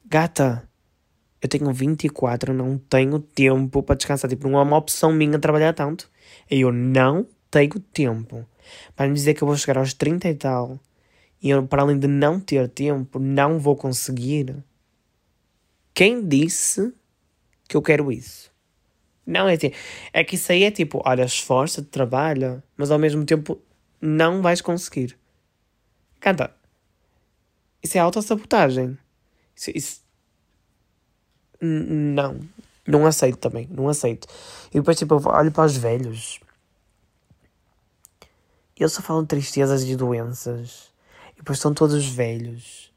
gata, 0.04 0.68
eu 1.40 1.48
tenho 1.48 1.72
24, 1.72 2.52
não 2.52 2.78
tenho 2.78 3.18
tempo 3.18 3.82
para 3.82 3.96
descansar. 3.96 4.28
Tipo, 4.28 4.48
não 4.48 4.58
é 4.58 4.62
uma 4.62 4.76
opção 4.76 5.12
minha 5.12 5.38
trabalhar 5.38 5.72
tanto. 5.72 6.10
Eu 6.50 6.72
não 6.72 7.26
tenho 7.50 7.80
tempo. 7.80 8.46
Para 8.94 9.08
me 9.08 9.14
dizer 9.14 9.34
que 9.34 9.42
eu 9.42 9.48
vou 9.48 9.56
chegar 9.56 9.78
aos 9.78 9.94
30 9.94 10.28
e 10.28 10.34
tal, 10.34 10.78
e 11.42 11.50
eu, 11.50 11.66
para 11.66 11.82
além 11.82 11.98
de 11.98 12.06
não 12.06 12.38
ter 12.38 12.68
tempo, 12.68 13.18
não 13.18 13.58
vou 13.58 13.74
conseguir 13.74 14.62
quem 15.94 16.26
disse 16.26 16.94
que 17.68 17.76
eu 17.76 17.82
quero 17.82 18.10
isso? 18.10 18.50
Não 19.26 19.48
é 19.48 19.54
assim. 19.54 19.70
É 20.12 20.24
que 20.24 20.34
isso 20.36 20.50
aí 20.50 20.64
é 20.64 20.70
tipo, 20.70 21.02
olha, 21.04 21.24
esforça, 21.24 21.82
trabalha, 21.82 22.64
mas 22.76 22.90
ao 22.90 22.98
mesmo 22.98 23.24
tempo 23.24 23.60
não 24.00 24.40
vais 24.40 24.60
conseguir. 24.60 25.18
Canta. 26.18 26.54
Isso 27.82 27.98
é 27.98 28.00
autossabotagem. 28.00 28.96
Isso, 29.56 29.70
isso... 29.74 30.00
Não. 31.60 32.40
Não 32.86 33.06
aceito 33.06 33.38
também. 33.38 33.68
Não 33.70 33.88
aceito. 33.88 34.26
E 34.70 34.74
depois, 34.74 34.98
tipo, 34.98 35.14
eu 35.14 35.22
olho 35.26 35.52
para 35.52 35.64
os 35.64 35.76
velhos. 35.76 36.40
Eles 38.76 38.92
só 38.92 39.02
falam 39.02 39.26
tristezas 39.26 39.84
e 39.84 39.94
doenças. 39.94 40.90
E 41.34 41.36
depois 41.36 41.58
estão 41.58 41.74
todos 41.74 42.06
velhos. 42.06 42.90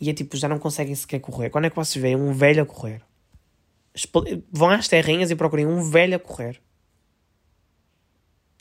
E 0.00 0.10
é 0.10 0.12
tipo, 0.14 0.36
já 0.36 0.48
não 0.48 0.58
conseguem 0.58 0.94
sequer 0.94 1.20
correr. 1.20 1.50
Quando 1.50 1.66
é 1.66 1.70
que 1.70 1.76
vocês 1.76 2.02
veem 2.02 2.16
um 2.16 2.32
velho 2.32 2.62
a 2.62 2.66
correr? 2.66 3.00
Vão 4.50 4.70
às 4.70 4.88
terrinhas 4.88 5.30
e 5.30 5.36
procurem 5.36 5.66
um 5.66 5.82
velho 5.88 6.16
a 6.16 6.18
correr. 6.18 6.60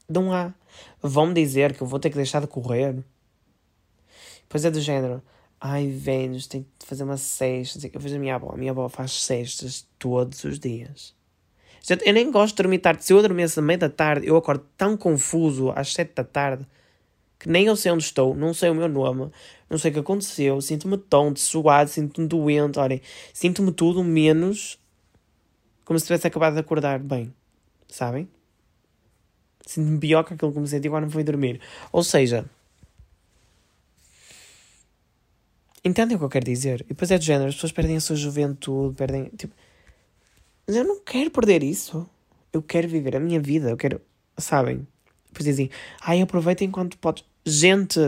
Não 0.08 0.32
há. 0.32 0.54
Vão-me 1.02 1.34
dizer 1.34 1.76
que 1.76 1.82
eu 1.82 1.88
vou 1.88 2.00
ter 2.00 2.12
que 2.12 2.16
deixar 2.16 2.40
de 2.40 2.48
correr. 2.48 3.04
Pois 4.48 4.64
é 4.64 4.70
do 4.70 4.80
género. 4.80 5.24
Ai, 5.66 5.88
velhos, 5.88 6.46
tenho 6.46 6.66
que 6.78 6.86
fazer 6.86 7.06
uma 7.06 7.16
cesta. 7.16 7.80
Eu 7.94 7.98
vejo 7.98 8.18
a 8.18 8.20
minha 8.20 8.36
avó. 8.36 8.52
A 8.52 8.58
minha 8.58 8.72
avó 8.72 8.90
faz 8.90 9.14
cestas 9.24 9.88
todos 9.98 10.44
os 10.44 10.60
dias. 10.60 11.16
Eu 12.06 12.14
nem 12.14 12.30
gosto 12.30 12.58
de 12.58 12.64
dormir 12.64 12.80
tarde. 12.80 13.06
Se 13.06 13.14
eu 13.14 13.20
à 13.20 13.62
meia 13.62 13.78
da 13.78 13.90
tarde, 13.90 14.28
eu 14.28 14.36
acordo 14.36 14.66
tão 14.76 14.98
confuso 14.98 15.72
às 15.74 15.94
sete 15.94 16.16
da 16.16 16.24
tarde 16.26 16.68
que 17.40 17.48
nem 17.48 17.66
eu 17.66 17.78
sei 17.78 17.92
onde 17.94 18.04
estou, 18.04 18.36
não 18.36 18.54
sei 18.54 18.70
o 18.70 18.76
meu 18.76 18.88
nome, 18.88 19.30
não 19.70 19.78
sei 19.78 19.92
o 19.92 19.94
que 19.94 20.00
aconteceu, 20.00 20.62
sinto-me 20.62 20.98
tonto, 20.98 21.42
suado, 21.42 21.90
sinto-me 21.90 22.26
doente, 22.26 22.80
olhem, 22.80 23.02
sinto-me 23.34 23.74
tudo 23.74 24.02
menos 24.02 24.80
como 25.84 26.00
se 26.00 26.06
tivesse 26.06 26.26
acabado 26.26 26.54
de 26.54 26.62
acordar 26.62 27.00
bem, 27.00 27.34
sabem? 27.90 28.30
Sinto-me 29.66 30.00
pior 30.00 30.24
que 30.24 30.36
aquilo 30.36 30.54
que 30.54 30.60
me 30.60 30.68
senti 30.68 30.90
quando 30.90 31.12
fui 31.12 31.24
dormir. 31.24 31.60
Ou 31.92 32.02
seja, 32.02 32.46
entendem 35.84 36.16
o 36.16 36.20
que 36.20 36.26
eu 36.26 36.30
quero 36.30 36.46
dizer? 36.46 36.82
E 36.82 36.90
depois 36.90 37.12
é 37.12 37.18
do 37.18 37.24
género, 37.24 37.50
as 37.50 37.56
pessoas 37.56 37.72
perdem 37.72 37.98
a 37.98 38.02
sua 38.02 38.16
juventude, 38.16 38.96
perdem, 38.96 39.26
tipo... 39.38 39.54
Mas 40.66 40.76
eu 40.76 40.84
não 40.84 41.00
quero 41.02 41.30
perder 41.30 41.62
isso. 41.64 42.08
Eu 42.52 42.62
quero 42.62 42.88
viver 42.88 43.16
a 43.16 43.20
minha 43.20 43.40
vida, 43.40 43.70
eu 43.70 43.78
quero, 43.78 44.00
sabem? 44.38 44.88
Depois 45.28 45.46
dizem, 45.46 45.70
ai, 46.02 46.22
aproveita 46.22 46.64
enquanto 46.64 46.98
podes. 46.98 47.26
Gente, 47.46 48.00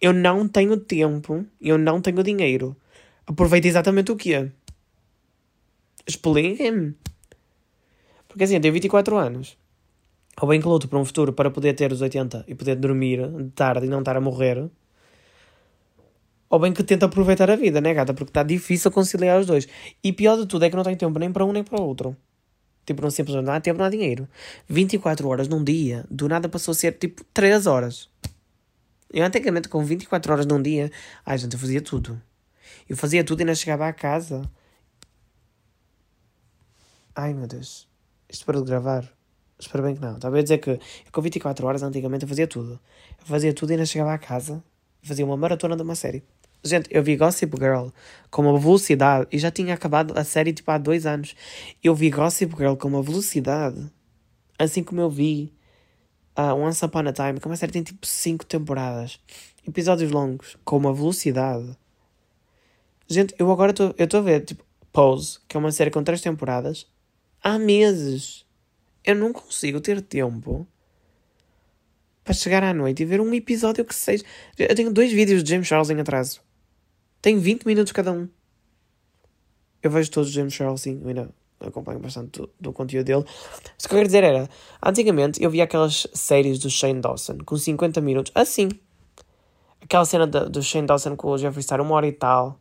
eu 0.00 0.12
não 0.12 0.48
tenho 0.48 0.76
tempo, 0.78 1.44
eu 1.60 1.76
não 1.76 2.00
tenho 2.00 2.22
dinheiro. 2.22 2.76
Aproveita 3.26 3.68
exatamente 3.68 4.10
o 4.10 4.16
quê? 4.16 4.50
Expliquem-me. 6.06 6.94
Porque 8.26 8.44
assim, 8.44 8.54
eu 8.54 8.60
tenho 8.60 8.74
24 8.74 9.16
anos. 9.16 9.56
Ou 10.40 10.48
bem 10.48 10.60
que 10.60 10.66
luto 10.66 10.88
para 10.88 10.98
um 10.98 11.04
futuro 11.04 11.32
para 11.32 11.50
poder 11.50 11.74
ter 11.74 11.92
os 11.92 12.00
80 12.00 12.44
e 12.48 12.54
poder 12.54 12.76
dormir 12.76 13.28
de 13.28 13.50
tarde 13.50 13.86
e 13.86 13.88
não 13.88 13.98
estar 13.98 14.16
a 14.16 14.20
morrer. 14.20 14.70
Ou 16.50 16.58
bem 16.58 16.72
que 16.72 16.82
tento 16.82 17.04
aproveitar 17.04 17.50
a 17.50 17.56
vida, 17.56 17.80
né, 17.80 17.92
gata? 17.92 18.14
Porque 18.14 18.30
está 18.30 18.42
difícil 18.42 18.90
conciliar 18.90 19.38
os 19.38 19.46
dois. 19.46 19.68
E 20.02 20.12
pior 20.12 20.36
de 20.36 20.46
tudo 20.46 20.64
é 20.64 20.70
que 20.70 20.76
não 20.76 20.82
tenho 20.82 20.96
tempo 20.96 21.18
nem 21.18 21.30
para 21.30 21.44
um 21.44 21.52
nem 21.52 21.62
para 21.62 21.80
o 21.80 21.84
outro. 21.84 22.16
Tipo, 22.86 23.02
não 23.02 23.10
simplesmente 23.10 23.44
não 23.44 23.52
há 23.52 23.60
tempo, 23.60 23.78
não 23.78 23.84
há 23.84 23.90
dinheiro. 23.90 24.26
24 24.66 25.28
horas 25.28 25.46
num 25.46 25.62
dia, 25.62 26.06
do 26.10 26.26
nada 26.26 26.48
passou 26.48 26.72
a 26.72 26.74
ser 26.74 26.92
tipo 26.92 27.22
3 27.34 27.66
horas. 27.66 28.08
Eu 29.12 29.24
antigamente 29.24 29.68
com 29.68 29.84
24 29.84 30.32
horas 30.32 30.46
num 30.46 30.60
dia, 30.62 30.90
ai 31.24 31.36
gente, 31.36 31.52
eu 31.52 31.58
fazia 31.58 31.82
tudo. 31.82 32.20
Eu 32.88 32.96
fazia 32.96 33.22
tudo 33.22 33.40
e 33.40 33.42
ainda 33.42 33.54
chegava 33.54 33.86
à 33.86 33.92
casa. 33.92 34.50
Ai 37.14 37.34
meu 37.34 37.46
Deus, 37.46 37.86
isto 38.28 38.46
para 38.46 38.58
de 38.58 38.64
gravar. 38.64 39.06
Espero 39.58 39.82
bem 39.82 39.94
que 39.94 40.00
não. 40.00 40.14
Estava 40.14 40.38
a 40.38 40.42
dizer 40.42 40.56
que 40.56 40.78
com 41.12 41.20
24 41.20 41.66
horas 41.66 41.82
antigamente 41.82 42.22
eu 42.24 42.28
fazia 42.28 42.46
tudo. 42.46 42.80
Eu 43.20 43.26
fazia 43.26 43.52
tudo 43.52 43.70
e 43.70 43.72
ainda 43.74 43.84
chegava 43.84 44.14
à 44.14 44.18
casa, 44.18 44.64
fazia 45.02 45.26
uma 45.26 45.36
maratona 45.36 45.76
de 45.76 45.82
uma 45.82 45.94
série. 45.94 46.22
Gente, 46.62 46.88
eu 46.90 47.02
vi 47.02 47.16
Gossip 47.16 47.56
Girl 47.56 47.88
com 48.30 48.42
uma 48.42 48.58
velocidade 48.58 49.28
e 49.30 49.38
já 49.38 49.50
tinha 49.50 49.74
acabado 49.74 50.18
a 50.18 50.24
série 50.24 50.52
tipo 50.52 50.70
há 50.70 50.78
dois 50.78 51.06
anos. 51.06 51.34
Eu 51.82 51.94
vi 51.94 52.10
Gossip 52.10 52.54
Girl 52.56 52.74
com 52.74 52.88
uma 52.88 53.02
velocidade, 53.02 53.90
assim 54.58 54.82
como 54.82 55.00
eu 55.00 55.08
vi 55.08 55.52
uh, 56.36 56.54
Once 56.54 56.84
Upon 56.84 57.06
a 57.08 57.12
Time, 57.12 57.38
que 57.40 57.46
é 57.46 57.50
uma 57.50 57.56
série 57.56 57.70
que 57.70 57.78
tem 57.78 57.82
tipo 57.84 58.04
cinco 58.04 58.44
temporadas, 58.44 59.20
episódios 59.66 60.10
longos, 60.10 60.56
com 60.64 60.76
uma 60.76 60.92
velocidade. 60.92 61.76
Gente, 63.06 63.34
eu 63.38 63.50
agora 63.52 63.70
estou 63.70 64.20
a 64.20 64.22
ver 64.22 64.44
tipo 64.44 64.64
Pose, 64.92 65.38
que 65.46 65.56
é 65.56 65.60
uma 65.60 65.70
série 65.70 65.90
com 65.90 66.02
três 66.02 66.20
temporadas, 66.20 66.86
há 67.42 67.56
meses. 67.56 68.44
Eu 69.04 69.14
não 69.14 69.32
consigo 69.32 69.80
ter 69.80 70.02
tempo 70.02 70.66
para 72.24 72.34
chegar 72.34 72.62
à 72.62 72.74
noite 72.74 73.02
e 73.02 73.06
ver 73.06 73.20
um 73.20 73.32
episódio 73.32 73.84
que 73.84 73.94
seja. 73.94 74.24
Eu 74.58 74.74
tenho 74.74 74.92
dois 74.92 75.12
vídeos 75.12 75.42
de 75.42 75.50
James 75.50 75.66
Charles 75.66 75.88
em 75.88 76.00
atraso. 76.00 76.47
Tem 77.28 77.38
20 77.38 77.66
minutos 77.66 77.92
cada 77.92 78.10
um. 78.10 78.26
Eu 79.82 79.90
vejo 79.90 80.10
todos 80.10 80.30
os 80.30 80.34
James 80.34 80.54
Charles, 80.54 80.80
sim, 80.80 80.98
eu 81.02 81.08
ainda 81.08 81.30
acompanho 81.60 81.98
bastante 81.98 82.40
do, 82.40 82.50
do 82.58 82.72
conteúdo 82.72 83.04
dele. 83.04 83.22
Mas 83.26 83.84
o 83.84 83.86
que 83.86 83.94
eu 83.94 83.98
quero 83.98 84.06
dizer 84.06 84.24
era, 84.24 84.48
antigamente 84.82 85.42
eu 85.42 85.50
via 85.50 85.64
aquelas 85.64 86.06
séries 86.14 86.58
do 86.58 86.70
Shane 86.70 87.02
Dawson 87.02 87.36
com 87.44 87.54
50 87.54 88.00
minutos, 88.00 88.32
assim. 88.34 88.70
Aquela 89.78 90.06
cena 90.06 90.26
do, 90.26 90.48
do 90.48 90.62
Shane 90.62 90.86
Dawson 90.86 91.16
com 91.16 91.28
o 91.28 91.36
Jeffree 91.36 91.62
Star, 91.62 91.82
uma 91.82 91.96
hora 91.96 92.06
e 92.06 92.12
tal. 92.12 92.58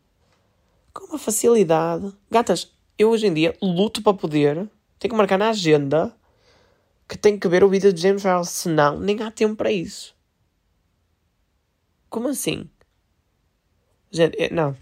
Com 0.93 1.05
uma 1.05 1.17
facilidade. 1.17 2.13
Gatas, 2.29 2.69
eu 2.97 3.09
hoje 3.09 3.27
em 3.27 3.33
dia 3.33 3.55
luto 3.61 4.03
para 4.03 4.15
poder, 4.15 4.69
tenho 4.99 5.13
que 5.13 5.15
marcar 5.17 5.37
na 5.37 5.51
agenda 5.51 6.13
que 7.07 7.17
tenho 7.17 7.39
que 7.39 7.47
ver 7.47 7.63
o 7.63 7.69
vídeo 7.69 7.93
de 7.93 8.01
James 8.01 8.21
Charles, 8.21 8.49
senão 8.49 8.99
nem 8.99 9.21
há 9.21 9.31
tempo 9.31 9.55
para 9.55 9.71
isso. 9.71 10.13
Como 12.09 12.27
assim? 12.27 12.69
Gente, 14.17 14.51
não. 14.51 14.75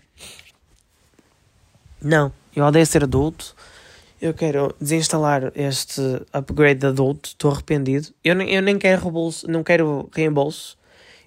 Não, 2.02 2.32
eu 2.56 2.64
odeio 2.64 2.86
ser 2.86 3.04
adulto. 3.04 3.54
Eu 4.22 4.34
quero 4.34 4.74
desinstalar 4.80 5.52
este 5.54 6.02
upgrade 6.32 6.80
de 6.80 6.88
adulto. 6.88 7.28
Estou 7.28 7.52
arrependido. 7.52 8.08
Eu 8.24 8.34
nem, 8.34 8.50
eu 8.54 8.62
nem 8.62 8.80
quero 8.80 9.02
reembolso, 9.02 9.46
não 9.52 9.62
quero 9.62 10.10
reembolso. 10.14 10.78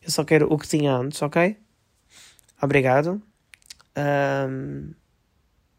Eu 0.03 0.11
só 0.11 0.25
quero 0.25 0.51
o 0.51 0.57
que 0.57 0.67
tinha 0.67 0.95
antes, 0.95 1.21
ok? 1.21 1.59
Obrigado. 2.63 3.21
Um, 3.95 4.95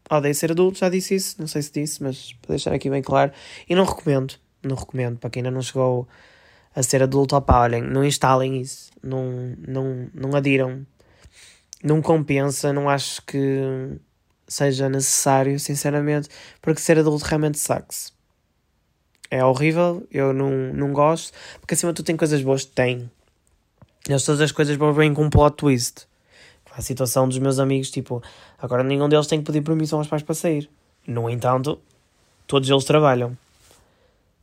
odeio 0.08 0.34
ser 0.36 0.52
adulto, 0.52 0.78
já 0.78 0.88
disse 0.88 1.16
isso. 1.16 1.34
Não 1.40 1.48
sei 1.48 1.62
se 1.62 1.72
disse, 1.72 2.00
mas 2.00 2.32
para 2.34 2.50
deixar 2.50 2.72
aqui 2.72 2.88
bem 2.88 3.02
claro. 3.02 3.32
E 3.68 3.74
não 3.74 3.84
recomendo. 3.84 4.34
Não 4.62 4.76
recomendo. 4.76 5.18
Para 5.18 5.30
quem 5.30 5.40
ainda 5.40 5.50
não 5.50 5.62
chegou 5.62 6.06
a 6.76 6.80
ser 6.80 7.02
adulto, 7.02 7.34
opa, 7.34 7.62
olhem, 7.62 7.82
não 7.82 8.04
instalem 8.04 8.60
isso. 8.60 8.92
Não, 9.02 9.56
não, 9.66 10.08
não 10.14 10.36
adiram 10.36 10.86
não 11.82 12.02
compensa, 12.02 12.72
não 12.72 12.88
acho 12.88 13.22
que 13.22 13.98
seja 14.46 14.88
necessário, 14.88 15.58
sinceramente, 15.58 16.28
porque 16.60 16.80
ser 16.80 16.98
adulto 16.98 17.24
realmente 17.24 17.58
sucks. 17.58 18.12
É 19.30 19.44
horrível, 19.44 20.06
eu 20.10 20.32
não, 20.32 20.50
não 20.50 20.92
gosto, 20.92 21.32
porque 21.60 21.74
acima 21.74 21.92
de 21.92 21.96
tudo 21.96 22.06
tem 22.06 22.16
coisas 22.16 22.42
boas, 22.42 22.64
tem. 22.64 23.08
Mas 24.08 24.24
todas 24.24 24.40
as 24.40 24.50
coisas 24.50 24.76
boas 24.76 24.96
vêm 24.96 25.14
com 25.14 25.24
um 25.24 25.30
plot 25.30 25.56
twist. 25.56 26.08
A 26.72 26.82
situação 26.82 27.28
dos 27.28 27.38
meus 27.38 27.58
amigos, 27.58 27.90
tipo, 27.90 28.22
agora 28.58 28.82
nenhum 28.82 29.08
deles 29.08 29.26
tem 29.26 29.40
que 29.40 29.46
pedir 29.46 29.62
permissão 29.62 29.98
aos 29.98 30.08
pais 30.08 30.22
para 30.22 30.34
sair. 30.34 30.68
No 31.06 31.30
entanto, 31.30 31.80
todos 32.46 32.68
eles 32.68 32.84
trabalham. 32.84 33.36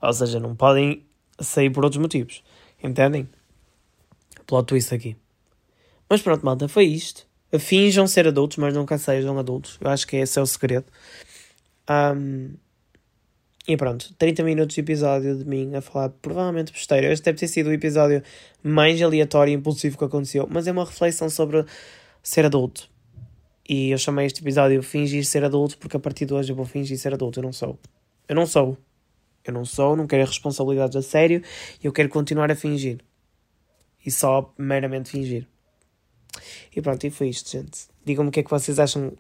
Ou 0.02 0.14
seja, 0.14 0.40
não 0.40 0.56
podem 0.56 1.04
sair 1.40 1.70
por 1.70 1.84
outros 1.84 2.02
motivos. 2.02 2.44
Entendem? 2.82 3.28
Plot 4.46 4.68
twist 4.68 4.94
aqui. 4.94 5.18
Mas 6.10 6.22
pronto, 6.22 6.46
malta, 6.46 6.68
foi 6.68 6.86
isto. 6.86 7.27
Finjam 7.60 8.06
ser 8.08 8.28
adultos, 8.28 8.58
mas 8.58 8.74
nunca 8.74 8.98
sejam 8.98 9.38
adultos. 9.40 9.78
Eu 9.80 9.90
acho 9.90 10.06
que 10.06 10.18
esse 10.18 10.38
é 10.38 10.42
o 10.42 10.46
segredo. 10.46 10.86
Um, 11.90 12.56
e 13.68 13.76
pronto, 13.76 14.14
30 14.18 14.44
minutos 14.44 14.76
de 14.76 14.82
episódio 14.82 15.38
de 15.38 15.46
mim 15.46 15.76
a 15.76 15.82
falar 15.82 16.10
provavelmente 16.10 16.72
besteira. 16.72 17.12
Este 17.12 17.26
deve 17.26 17.38
ter 17.38 17.48
sido 17.48 17.68
o 17.68 17.74
episódio 17.74 18.24
mais 18.64 19.02
aleatório 19.02 19.52
e 19.52 19.56
impulsivo 19.56 19.98
que 19.98 20.04
aconteceu, 20.06 20.48
mas 20.50 20.68
é 20.68 20.72
uma 20.72 20.86
reflexão 20.86 21.30
sobre 21.30 21.66
ser 22.24 22.46
adulto. 22.46 22.90
E 23.68 23.92
eu 23.92 23.98
chamei 23.98 24.26
este 24.26 24.42
episódio 24.42 24.82
Fingir 24.82 25.26
Ser 25.26 25.44
Adulto 25.44 25.78
porque 25.78 25.98
a 25.98 26.00
partir 26.00 26.26
de 26.26 26.34
hoje 26.34 26.54
eu 26.54 26.56
vou 26.56 26.66
fingir 26.66 26.98
ser 26.98 27.14
adulto. 27.14 27.40
Eu 27.40 27.44
não 27.44 27.52
sou. 27.52 27.78
Eu 28.28 28.36
não 28.36 28.46
sou. 28.46 28.78
Eu 29.44 29.54
não 29.54 29.66
sou, 29.66 29.96
não 29.96 30.08
quero 30.08 30.26
responsabilidades 30.26 30.96
a 30.96 31.02
sério 31.02 31.42
e 31.82 31.88
eu 31.88 31.92
quero 31.92 32.08
continuar 32.08 32.50
a 32.50 32.56
fingir. 32.56 33.00
E 34.06 34.10
só 34.10 34.54
meramente 34.58 35.10
fingir. 35.10 35.46
E 36.76 36.82
pronto, 36.82 37.04
e 37.06 37.10
foi 37.10 37.30
isto, 37.30 37.50
gente. 37.50 37.88
Digam-me 38.06 38.30
o 38.30 38.32
que 38.32 38.40
é 38.40 38.44
que 38.44 38.50
vocês 38.50 38.80
acham. 38.80 39.08
O 39.08 39.14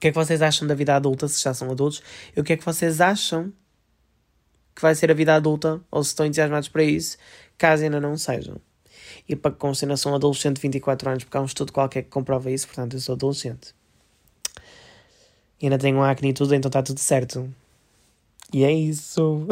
que 0.00 0.08
é 0.08 0.10
que 0.10 0.16
vocês 0.16 0.42
acham 0.42 0.66
da 0.68 0.74
vida 0.74 0.94
adulta, 0.94 1.26
se 1.28 1.42
já 1.42 1.54
são 1.54 1.70
adultos, 1.70 2.02
e 2.36 2.40
o 2.40 2.44
que 2.44 2.52
é 2.52 2.56
que 2.56 2.64
vocês 2.64 3.00
acham 3.00 3.52
que 4.74 4.82
vai 4.82 4.94
ser 4.94 5.10
a 5.10 5.14
vida 5.14 5.34
adulta, 5.34 5.80
ou 5.90 6.02
se 6.02 6.08
estão 6.08 6.26
entusiasmados 6.26 6.68
para 6.68 6.82
isso, 6.82 7.16
caso 7.56 7.84
ainda 7.84 8.00
não 8.00 8.16
sejam. 8.16 8.60
E 9.28 9.36
para 9.36 9.52
que 9.52 9.58
constem, 9.58 9.88
eu 9.88 9.96
sou 9.96 10.12
um 10.12 10.14
adolescente 10.16 10.56
de 10.56 10.62
24 10.62 11.08
anos, 11.08 11.24
porque 11.24 11.36
há 11.36 11.40
um 11.40 11.46
estudo 11.46 11.72
qualquer 11.72 12.02
que 12.02 12.10
comprova 12.10 12.50
isso, 12.50 12.66
portanto 12.66 12.94
eu 12.94 13.00
sou 13.00 13.14
adolescente. 13.14 13.74
E 15.60 15.66
ainda 15.66 15.78
tenho 15.78 15.98
um 15.98 16.02
acne 16.02 16.30
e 16.30 16.32
tudo, 16.34 16.54
então 16.54 16.68
está 16.68 16.82
tudo 16.82 17.00
certo. 17.00 17.52
E 18.52 18.64
é 18.64 18.72
isso. 18.72 19.46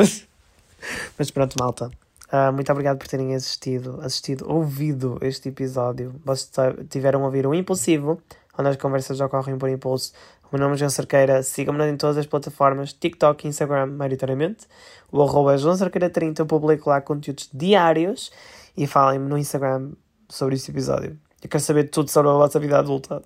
Mas 1.17 1.31
pronto, 1.31 1.57
malta. 1.59 1.91
Uh, 2.33 2.51
muito 2.51 2.73
obrigado 2.73 2.97
por 2.97 3.07
terem 3.07 3.35
assistido, 3.35 4.01
assistido, 4.01 4.51
ouvido 4.51 5.18
este 5.21 5.51
episódio. 5.51 6.14
Vocês 6.25 6.51
tiveram 6.88 7.23
a 7.23 7.27
ouvir 7.27 7.47
o 7.47 7.55
Impulsivo, 7.55 8.23
onde 8.59 8.71
as 8.71 8.77
conversas 8.77 9.21
ocorrem 9.21 9.59
por 9.59 9.68
impulso. 9.68 10.12
O 10.45 10.57
meu 10.57 10.61
nome 10.61 10.75
é 10.75 10.79
João 10.79 10.90
Cerqueira. 10.90 11.42
Sigam-me 11.42 11.87
em 11.87 11.97
todas 11.97 12.16
as 12.16 12.27
plataformas, 12.27 12.92
TikTok 12.95 13.47
e 13.47 13.49
Instagram, 13.49 13.87
maioritariamente. 13.87 14.66
O 15.11 15.23
arroba 15.23 15.55
é 15.55 15.59
João 15.59 15.77
Cerqueira 15.77 16.09
30, 16.09 16.40
eu 16.42 16.47
publico 16.47 16.88
lá 16.88 17.01
conteúdos 17.03 17.51
diários 17.53 18.31
e 18.77 18.87
falem-me 18.87 19.29
no 19.29 19.37
Instagram 19.37 19.92
sobre 20.29 20.55
este 20.55 20.71
episódio. 20.71 21.18
Eu 21.42 21.49
quero 21.51 21.62
saber 21.62 21.85
tudo 21.85 22.11
sobre 22.11 22.31
a 22.31 22.35
vossa 22.35 22.59
vida 22.59 22.79
adulta. 22.79 23.23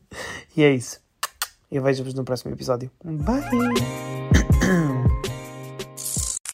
e 0.56 0.62
é 0.62 0.70
isso. 0.72 1.00
Eu 1.70 1.82
vejo-vos 1.82 2.12
no 2.12 2.24
próximo 2.24 2.52
episódio. 2.52 2.90
Bye! 3.02 4.11